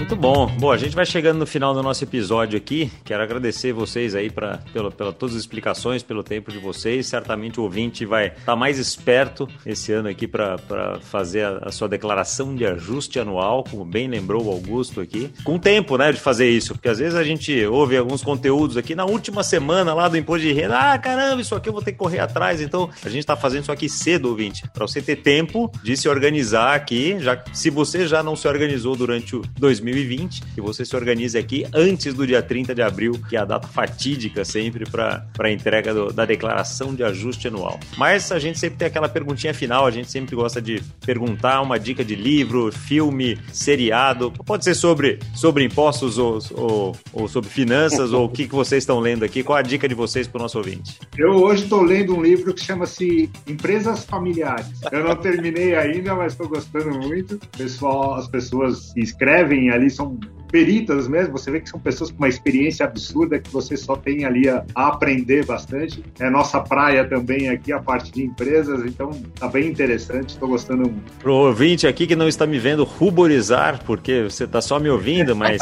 Muito 0.08 0.22
bom. 0.22 0.46
Bom, 0.58 0.72
a 0.72 0.76
gente 0.78 0.96
vai 0.96 1.04
chegando 1.04 1.36
no 1.36 1.46
final 1.46 1.74
do 1.74 1.82
nosso 1.82 2.02
episódio 2.02 2.56
aqui. 2.56 2.90
Quero 3.04 3.22
agradecer 3.22 3.74
vocês 3.74 4.14
aí 4.14 4.30
pra, 4.30 4.58
pela, 4.72 4.90
pela 4.90 5.12
todas 5.12 5.34
as 5.34 5.42
explicações, 5.42 6.02
pelo 6.02 6.22
tempo 6.22 6.50
de 6.50 6.56
vocês. 6.56 7.06
Certamente 7.06 7.60
o 7.60 7.64
ouvinte 7.64 8.06
vai 8.06 8.28
estar 8.28 8.40
tá 8.46 8.56
mais 8.56 8.78
esperto 8.78 9.46
esse 9.66 9.92
ano 9.92 10.08
aqui 10.08 10.26
para 10.26 10.56
fazer 11.02 11.44
a, 11.44 11.58
a, 11.64 11.70
sua 11.70 11.90
declaração 11.90 12.54
de 12.54 12.64
ajuste 12.64 13.20
anual, 13.20 13.62
como 13.70 13.84
bem 13.84 14.08
lembrou 14.08 14.46
o 14.46 14.50
Augusto 14.50 15.02
aqui. 15.02 15.30
Com 15.44 15.58
tempo, 15.58 15.98
né, 15.98 16.10
de 16.10 16.18
fazer 16.18 16.48
isso, 16.48 16.72
porque 16.72 16.88
às 16.88 16.98
vezes 16.98 17.14
a 17.14 17.22
gente 17.22 17.66
ouve 17.66 17.94
alguns 17.94 18.22
conteúdos 18.22 18.78
aqui 18.78 18.94
na 18.94 19.04
última 19.04 19.42
semana 19.42 19.92
lá 19.92 20.08
do 20.08 20.16
imposto 20.16 20.46
de 20.46 20.54
renda. 20.54 20.78
Ah, 20.78 20.98
caramba, 20.98 21.42
isso 21.42 21.54
aqui 21.54 21.68
eu 21.68 21.72
vou 21.74 21.82
ter 21.82 21.92
que 21.92 21.98
correr 21.98 22.20
atrás. 22.20 22.62
Então 22.62 22.88
a 23.04 23.10
gente 23.10 23.20
está 23.20 23.36
fazendo 23.36 23.64
isso 23.64 23.72
aqui 23.72 23.90
cedo, 23.90 24.30
ouvinte, 24.30 24.62
para 24.72 24.86
você 24.86 25.02
ter 25.02 25.16
tempo 25.16 25.70
de 25.82 25.98
se 25.98 26.08
organizar 26.08 26.74
aqui. 26.74 27.18
Já, 27.20 27.44
se 27.52 27.68
você 27.68 28.06
já 28.06 28.22
não 28.22 28.34
se 28.34 28.48
organizou 28.48 28.96
durante 28.96 29.36
o 29.36 29.42
2020, 29.58 29.97
2020, 29.98 30.42
que 30.54 30.60
você 30.60 30.84
se 30.84 30.94
organize 30.94 31.36
aqui 31.36 31.66
antes 31.74 32.14
do 32.14 32.26
dia 32.26 32.42
30 32.42 32.74
de 32.74 32.82
abril, 32.82 33.12
que 33.28 33.36
é 33.36 33.40
a 33.40 33.44
data 33.44 33.66
fatídica 33.66 34.44
sempre 34.44 34.84
para 34.88 35.26
a 35.38 35.50
entrega 35.50 35.92
do, 35.92 36.12
da 36.12 36.24
declaração 36.24 36.94
de 36.94 37.02
ajuste 37.02 37.48
anual. 37.48 37.78
Mas 37.96 38.30
a 38.30 38.38
gente 38.38 38.58
sempre 38.58 38.78
tem 38.78 38.88
aquela 38.88 39.08
perguntinha 39.08 39.52
final, 39.52 39.86
a 39.86 39.90
gente 39.90 40.10
sempre 40.10 40.36
gosta 40.36 40.62
de 40.62 40.82
perguntar 41.04 41.60
uma 41.60 41.78
dica 41.78 42.04
de 42.04 42.14
livro, 42.14 42.70
filme, 42.72 43.38
seriado, 43.52 44.32
pode 44.44 44.64
ser 44.64 44.74
sobre, 44.74 45.18
sobre 45.34 45.64
impostos 45.64 46.18
ou, 46.18 46.38
ou, 46.52 46.96
ou 47.12 47.28
sobre 47.28 47.50
finanças, 47.50 48.12
ou 48.12 48.26
o 48.26 48.28
que, 48.28 48.46
que 48.46 48.54
vocês 48.54 48.82
estão 48.82 49.00
lendo 49.00 49.24
aqui, 49.24 49.42
qual 49.42 49.58
a 49.58 49.62
dica 49.62 49.88
de 49.88 49.94
vocês 49.94 50.26
para 50.26 50.38
o 50.38 50.42
nosso 50.42 50.58
ouvinte? 50.58 50.98
Eu 51.16 51.32
hoje 51.42 51.64
estou 51.64 51.82
lendo 51.82 52.14
um 52.14 52.22
livro 52.22 52.54
que 52.54 52.64
chama-se 52.64 53.30
Empresas 53.46 54.04
Familiares. 54.04 54.66
Eu 54.92 55.04
não 55.04 55.16
terminei 55.16 55.74
ainda, 55.74 56.14
mas 56.14 56.32
estou 56.32 56.48
gostando 56.48 56.90
muito. 56.98 57.38
Pessoal, 57.56 58.14
as 58.14 58.28
pessoas 58.28 58.92
escrevem 58.96 59.70
ali 59.70 59.87
são 59.90 60.18
peritas 60.50 61.08
mesmo, 61.08 61.32
você 61.32 61.50
vê 61.50 61.60
que 61.60 61.68
são 61.68 61.78
pessoas 61.78 62.10
com 62.10 62.18
uma 62.18 62.28
experiência 62.28 62.84
absurda 62.84 63.38
que 63.38 63.50
você 63.50 63.76
só 63.76 63.96
tem 63.96 64.24
ali 64.24 64.48
a, 64.48 64.64
a 64.74 64.88
aprender 64.88 65.44
bastante. 65.44 66.02
É 66.18 66.28
nossa 66.30 66.60
praia 66.60 67.06
também 67.06 67.48
aqui, 67.48 67.72
a 67.72 67.78
parte 67.78 68.10
de 68.12 68.24
empresas, 68.24 68.84
então 68.84 69.10
tá 69.38 69.48
bem 69.48 69.68
interessante, 69.68 70.30
estou 70.30 70.48
gostando 70.48 70.82
muito. 70.82 71.12
Pro 71.20 71.34
ouvinte 71.34 71.86
aqui 71.86 72.06
que 72.06 72.16
não 72.16 72.28
está 72.28 72.46
me 72.46 72.58
vendo 72.58 72.84
ruborizar, 72.84 73.82
porque 73.84 74.24
você 74.24 74.44
está 74.44 74.60
só 74.60 74.78
me 74.78 74.88
ouvindo, 74.88 75.36
mas 75.36 75.60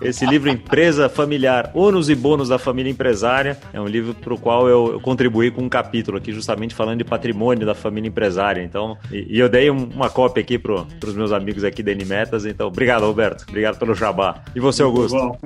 esse 0.00 0.24
livro 0.24 0.48
Empresa 0.48 1.08
Familiar, 1.08 1.70
Ônus 1.74 2.08
e 2.08 2.14
Bônus 2.14 2.48
da 2.48 2.58
Família 2.58 2.90
Empresária, 2.90 3.58
é 3.72 3.80
um 3.80 3.86
livro 3.86 4.14
para 4.14 4.34
o 4.34 4.38
qual 4.38 4.68
eu, 4.68 4.92
eu, 4.92 5.00
contribuí 5.00 5.50
com 5.50 5.62
um 5.62 5.68
capítulo 5.68 6.18
aqui, 6.18 6.32
justamente 6.32 6.74
falando 6.74 6.98
de 6.98 7.04
patrimônio 7.04 7.66
da 7.66 7.74
família 7.74 8.08
empresária. 8.08 8.62
Então, 8.62 8.96
e, 9.10 9.36
e 9.36 9.38
eu 9.38 9.48
dei 9.48 9.70
um, 9.70 9.88
uma 9.94 10.10
cópia 10.10 10.40
aqui 10.40 10.58
para 10.58 10.74
os 10.74 11.14
meus 11.14 11.32
amigos 11.32 11.64
aqui 11.64 11.82
da 11.82 11.92
Animetas, 11.92 12.46
então 12.46 12.68
obrigado, 12.68 13.04
Roberto. 13.04 13.44
Obrigado 13.48 13.78
pelo 13.78 13.94
jabá. 13.94 14.27
E 14.54 14.60
você, 14.60 14.82
Augusto? 14.82 15.36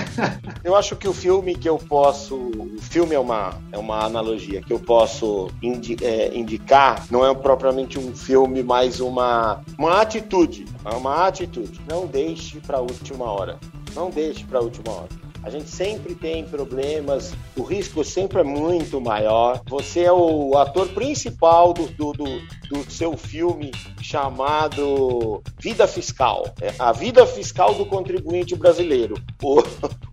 eu 0.64 0.76
acho 0.76 0.96
que 0.96 1.08
o 1.08 1.12
filme 1.12 1.54
que 1.54 1.68
eu 1.68 1.78
posso. 1.78 2.36
O 2.36 2.78
filme 2.80 3.14
é 3.14 3.18
uma, 3.18 3.54
é 3.72 3.78
uma 3.78 4.04
analogia 4.04 4.60
que 4.60 4.72
eu 4.72 4.78
posso 4.78 5.50
indi, 5.62 5.96
é, 6.02 6.36
indicar, 6.36 7.06
não 7.10 7.26
é 7.26 7.34
propriamente 7.34 7.98
um 7.98 8.14
filme, 8.14 8.62
mas 8.62 9.00
uma, 9.00 9.60
uma 9.78 10.00
atitude. 10.00 10.64
É 10.84 10.94
uma 10.94 11.26
atitude. 11.26 11.80
Não 11.88 12.06
deixe 12.06 12.60
para 12.60 12.78
a 12.78 12.80
última 12.80 13.24
hora. 13.24 13.58
Não 13.94 14.10
deixe 14.10 14.44
para 14.44 14.58
a 14.58 14.62
última 14.62 14.92
hora. 14.92 15.29
A 15.42 15.48
gente 15.48 15.70
sempre 15.70 16.14
tem 16.14 16.44
problemas, 16.44 17.32
o 17.56 17.62
risco 17.62 18.04
sempre 18.04 18.40
é 18.40 18.44
muito 18.44 19.00
maior. 19.00 19.62
Você 19.68 20.00
é 20.00 20.12
o 20.12 20.56
ator 20.58 20.88
principal 20.88 21.72
do, 21.72 21.86
do, 21.86 22.12
do, 22.12 22.90
seu 22.90 23.16
filme 23.16 23.70
chamado 24.02 25.42
Vida 25.58 25.86
Fiscal. 25.86 26.52
É 26.60 26.74
a 26.78 26.92
vida 26.92 27.26
fiscal 27.26 27.74
do 27.74 27.86
contribuinte 27.86 28.54
brasileiro. 28.54 29.14
O, 29.42 29.62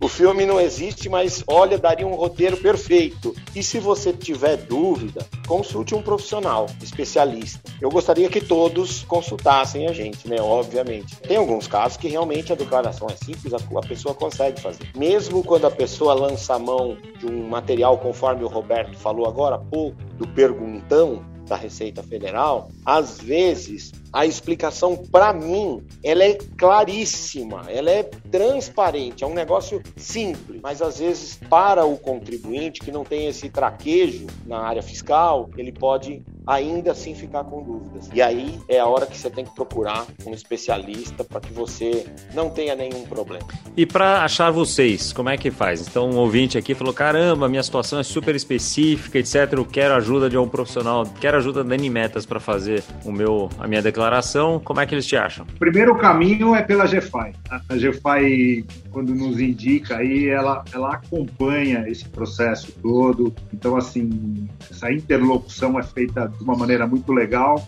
o 0.00 0.08
filme 0.08 0.46
não 0.46 0.58
existe, 0.58 1.08
mas 1.08 1.44
olha, 1.46 1.76
daria 1.76 2.06
um 2.06 2.14
roteiro 2.14 2.56
perfeito. 2.56 3.34
E 3.54 3.62
se 3.62 3.78
você 3.78 4.12
tiver 4.12 4.56
dúvida, 4.56 5.26
consulte 5.48 5.94
um 5.94 6.02
profissional, 6.02 6.66
especialista. 6.82 7.58
Eu 7.80 7.88
gostaria 7.88 8.28
que 8.28 8.40
todos 8.40 9.02
consultassem 9.04 9.88
a 9.88 9.92
gente, 9.94 10.28
né? 10.28 10.36
Obviamente. 10.40 11.16
Tem 11.16 11.38
alguns 11.38 11.66
casos 11.66 11.96
que 11.96 12.06
realmente 12.06 12.52
a 12.52 12.56
declaração 12.56 13.08
é 13.10 13.16
simples, 13.16 13.54
a, 13.54 13.80
pessoa 13.80 14.14
consegue 14.14 14.60
fazer. 14.60 14.90
Mesmo 14.94 15.42
quando 15.42 15.66
a 15.66 15.70
pessoa 15.70 16.12
lança 16.12 16.54
a 16.54 16.58
mão 16.58 16.98
de 17.18 17.26
um 17.26 17.48
material, 17.48 17.96
conforme 17.96 18.44
o 18.44 18.48
Roberto 18.48 18.96
falou 18.98 19.26
agora 19.26 19.56
há 19.56 19.58
pouco, 19.58 19.96
do 20.18 20.28
perguntão 20.28 21.24
da 21.46 21.56
Receita 21.56 22.02
Federal, 22.02 22.68
às 22.88 23.20
vezes 23.20 23.92
a 24.10 24.24
explicação 24.24 24.96
para 24.96 25.30
mim 25.34 25.82
ela 26.02 26.24
é 26.24 26.38
claríssima, 26.56 27.66
ela 27.68 27.90
é 27.90 28.02
transparente, 28.02 29.22
é 29.22 29.26
um 29.26 29.34
negócio 29.34 29.82
simples, 29.94 30.58
mas 30.62 30.80
às 30.80 30.98
vezes 30.98 31.38
para 31.50 31.84
o 31.84 31.98
contribuinte 31.98 32.80
que 32.80 32.90
não 32.90 33.04
tem 33.04 33.26
esse 33.26 33.50
traquejo 33.50 34.26
na 34.46 34.60
área 34.60 34.82
fiscal, 34.82 35.50
ele 35.58 35.70
pode 35.70 36.22
ainda 36.46 36.92
assim 36.92 37.14
ficar 37.14 37.44
com 37.44 37.62
dúvidas. 37.62 38.08
E 38.14 38.22
aí 38.22 38.58
é 38.66 38.78
a 38.78 38.86
hora 38.86 39.04
que 39.04 39.18
você 39.18 39.28
tem 39.28 39.44
que 39.44 39.54
procurar 39.54 40.06
um 40.26 40.32
especialista 40.32 41.22
para 41.22 41.40
que 41.40 41.52
você 41.52 42.06
não 42.32 42.48
tenha 42.48 42.74
nenhum 42.74 43.04
problema. 43.04 43.46
E 43.76 43.84
para 43.84 44.24
achar 44.24 44.50
vocês, 44.50 45.12
como 45.12 45.28
é 45.28 45.36
que 45.36 45.50
faz? 45.50 45.86
Então, 45.86 46.08
um 46.08 46.16
ouvinte 46.16 46.56
aqui 46.56 46.74
falou: 46.74 46.94
caramba, 46.94 47.48
minha 47.48 47.62
situação 47.62 47.98
é 47.98 48.02
super 48.02 48.34
específica, 48.34 49.18
etc. 49.18 49.52
Eu 49.52 49.66
quero 49.66 49.92
ajuda 49.94 50.30
de 50.30 50.38
um 50.38 50.48
profissional, 50.48 51.04
quero 51.20 51.36
ajuda 51.36 51.62
da 51.62 51.78
Animetas 51.78 52.26
para 52.26 52.40
fazer 52.40 52.77
o 53.04 53.12
meu, 53.12 53.48
a 53.58 53.66
minha 53.66 53.82
declaração. 53.82 54.60
Como 54.60 54.80
é 54.80 54.86
que 54.86 54.94
eles 54.94 55.06
te 55.06 55.16
acham? 55.16 55.46
Primeiro 55.58 55.96
caminho 55.96 56.54
é 56.54 56.62
pela 56.62 56.86
GFI. 56.86 57.32
A 57.50 57.74
GFI, 57.74 58.64
quando 58.90 59.14
nos 59.14 59.40
indica 59.40 59.96
aí, 59.96 60.28
ela, 60.28 60.64
ela 60.72 60.94
acompanha 60.94 61.88
esse 61.88 62.08
processo 62.08 62.72
todo. 62.82 63.34
Então, 63.52 63.76
assim, 63.76 64.48
essa 64.70 64.92
interlocução 64.92 65.78
é 65.78 65.82
feita 65.82 66.28
de 66.28 66.42
uma 66.42 66.56
maneira 66.56 66.86
muito 66.86 67.12
legal 67.12 67.66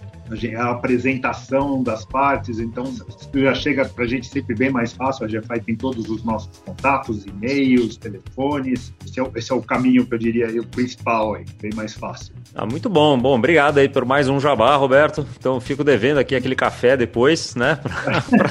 a 0.56 0.70
apresentação 0.70 1.82
das 1.82 2.04
partes, 2.04 2.58
então 2.58 2.94
já 3.34 3.54
chega 3.54 3.84
para 3.84 4.04
a 4.04 4.06
gente 4.06 4.28
sempre 4.28 4.54
bem 4.54 4.70
mais 4.70 4.92
fácil. 4.92 5.24
A 5.24 5.28
GFI 5.28 5.60
tem 5.60 5.76
todos 5.76 6.08
os 6.08 6.22
nossos 6.22 6.58
contatos, 6.58 7.26
e-mails, 7.26 7.96
telefones. 7.96 8.94
Esse 9.04 9.18
é, 9.18 9.22
o, 9.22 9.32
esse 9.34 9.52
é 9.52 9.54
o 9.54 9.62
caminho 9.62 10.06
que 10.06 10.14
eu 10.14 10.18
diria 10.18 10.46
aí, 10.46 10.58
o 10.58 10.66
principal, 10.66 11.34
aí, 11.34 11.44
bem 11.60 11.72
mais 11.74 11.94
fácil. 11.94 12.34
Ah, 12.54 12.66
muito 12.66 12.88
bom, 12.88 13.18
bom, 13.18 13.36
obrigado 13.36 13.78
aí 13.78 13.88
por 13.88 14.04
mais 14.04 14.28
um 14.28 14.40
jabá, 14.40 14.76
Roberto. 14.76 15.26
Então 15.38 15.60
fico 15.60 15.82
devendo 15.82 16.18
aqui 16.18 16.34
aquele 16.34 16.54
café 16.54 16.96
depois, 16.96 17.54
né? 17.54 17.78
pra, 17.82 18.20
pra, 18.20 18.50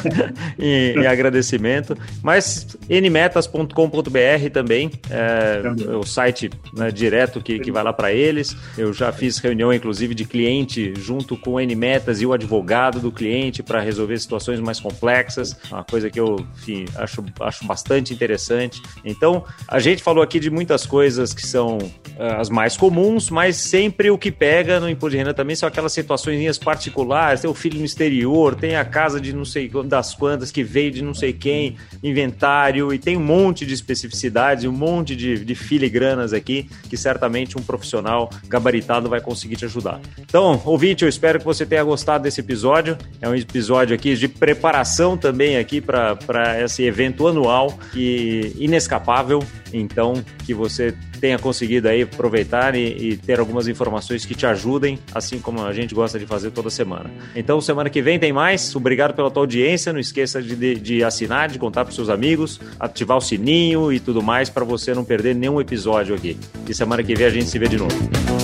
em, 0.59 0.99
em, 0.99 1.07
agradecimento. 1.07 1.97
Mas 2.23 2.77
nmetas.com.br 2.89 4.49
também, 4.51 4.91
é, 5.09 5.61
também, 5.61 5.95
o 5.95 6.03
site 6.03 6.49
né, 6.75 6.91
direto 6.91 7.41
que, 7.41 7.59
que 7.59 7.71
vai 7.71 7.83
lá 7.83 7.93
para 7.93 8.11
eles. 8.11 8.55
Eu 8.77 8.93
já 8.93 9.11
fiz 9.11 9.37
reunião, 9.37 9.73
inclusive, 9.73 10.13
de 10.13 10.25
cliente 10.25 10.93
junto 10.97 11.37
com 11.37 11.51
o 11.51 11.59
Metas 11.75 12.21
e 12.21 12.25
o 12.25 12.33
advogado 12.33 12.99
do 12.99 13.11
cliente 13.11 13.61
para 13.63 13.79
resolver 13.79 14.17
situações 14.19 14.59
mais 14.59 14.79
complexas, 14.79 15.55
uma 15.71 15.83
coisa 15.83 16.09
que 16.09 16.19
eu 16.19 16.45
enfim, 16.57 16.85
acho, 16.95 17.23
acho 17.39 17.65
bastante 17.65 18.13
interessante. 18.13 18.81
Então, 19.03 19.43
a 19.67 19.79
gente 19.79 20.03
falou 20.03 20.23
aqui 20.23 20.39
de 20.39 20.49
muitas 20.49 20.85
coisas 20.85 21.33
que 21.33 21.45
são 21.45 21.77
uh, 21.77 22.39
as 22.39 22.49
mais 22.49 22.77
comuns, 22.77 23.29
mas 23.29 23.55
sempre 23.57 24.09
o 24.09 24.17
que 24.17 24.31
pega 24.31 24.79
no 24.79 24.89
imposto 24.89 25.11
de 25.11 25.17
renda 25.17 25.33
também 25.33 25.55
são 25.55 25.67
aquelas 25.67 25.93
situações 25.93 26.57
particulares, 26.57 27.41
tem 27.41 27.49
o 27.49 27.53
filho 27.53 27.79
no 27.79 27.85
exterior, 27.85 28.55
tem 28.55 28.75
a 28.75 28.85
casa 28.85 29.19
de 29.19 29.33
não 29.33 29.45
sei 29.45 29.69
das 29.85 30.13
quantas 30.13 30.51
que 30.51 30.63
veio 30.63 30.91
de 30.91 31.01
não 31.01 31.13
sei 31.13 31.33
quem, 31.33 31.75
inventário, 32.03 32.93
e 32.93 32.99
tem 32.99 33.17
um 33.17 33.23
monte 33.23 33.65
de 33.65 33.73
especificidades, 33.73 34.65
um 34.65 34.71
monte 34.71 35.15
de, 35.15 35.43
de 35.43 35.55
filigranas 35.55 36.33
aqui 36.33 36.69
que 36.89 36.97
certamente 36.97 37.57
um 37.57 37.61
profissional 37.61 38.29
gabaritado 38.47 39.09
vai 39.09 39.21
conseguir 39.21 39.55
te 39.55 39.65
ajudar. 39.65 39.99
Então, 40.17 40.61
ouvinte, 40.65 41.03
eu 41.03 41.09
espero 41.09 41.39
que 41.39 41.45
você 41.53 41.65
tenha 41.65 41.83
gostado 41.83 42.23
desse 42.23 42.41
episódio. 42.41 42.95
É 43.19 43.27
um 43.27 43.35
episódio 43.35 43.95
aqui 43.95 44.15
de 44.15 44.27
preparação 44.27 45.17
também 45.17 45.57
aqui 45.57 45.81
para 45.81 46.61
esse 46.63 46.83
evento 46.83 47.27
anual 47.27 47.77
e 47.95 48.53
inescapável. 48.59 49.43
Então, 49.73 50.23
que 50.45 50.53
você 50.53 50.93
tenha 51.19 51.37
conseguido 51.37 51.87
aí 51.87 52.03
aproveitar 52.03 52.75
e, 52.75 53.11
e, 53.11 53.17
ter 53.17 53.39
algumas 53.39 53.67
informações 53.67 54.25
que 54.25 54.33
te 54.33 54.45
ajudem, 54.45 54.97
assim 55.13 55.39
como 55.39 55.63
a 55.63 55.73
gente 55.73 55.93
gosta 55.93 56.17
de 56.17 56.25
fazer 56.25 56.51
toda 56.51 56.69
semana. 56.69 57.11
Então, 57.35 57.59
semana 57.59 57.89
que 57.89 58.01
vem 58.01 58.17
tem 58.17 58.31
mais. 58.31 58.75
Obrigado 58.75 59.13
pela 59.13 59.29
tua 59.29 59.43
audiência. 59.43 59.91
Não 59.91 59.99
esqueça 59.99 60.41
de, 60.41 60.55
de, 60.55 60.75
de 60.75 61.03
assinar, 61.03 61.49
de 61.49 61.59
contar 61.59 61.83
para 61.83 61.93
seus 61.93 62.09
amigos, 62.09 62.59
ativar 62.79 63.17
o 63.17 63.21
sininho 63.21 63.91
e 63.91 63.99
tudo 63.99 64.21
mais 64.21 64.49
para 64.49 64.63
você 64.63 64.93
não 64.93 65.03
perder 65.03 65.35
nenhum 65.35 65.59
episódio 65.59 66.15
aqui. 66.15 66.37
E 66.67 66.73
semana 66.73 67.03
que 67.03 67.15
vem 67.15 67.25
a 67.25 67.29
gente 67.29 67.49
se 67.49 67.59
vê 67.59 67.67
de 67.67 67.77
novo. 67.77 68.38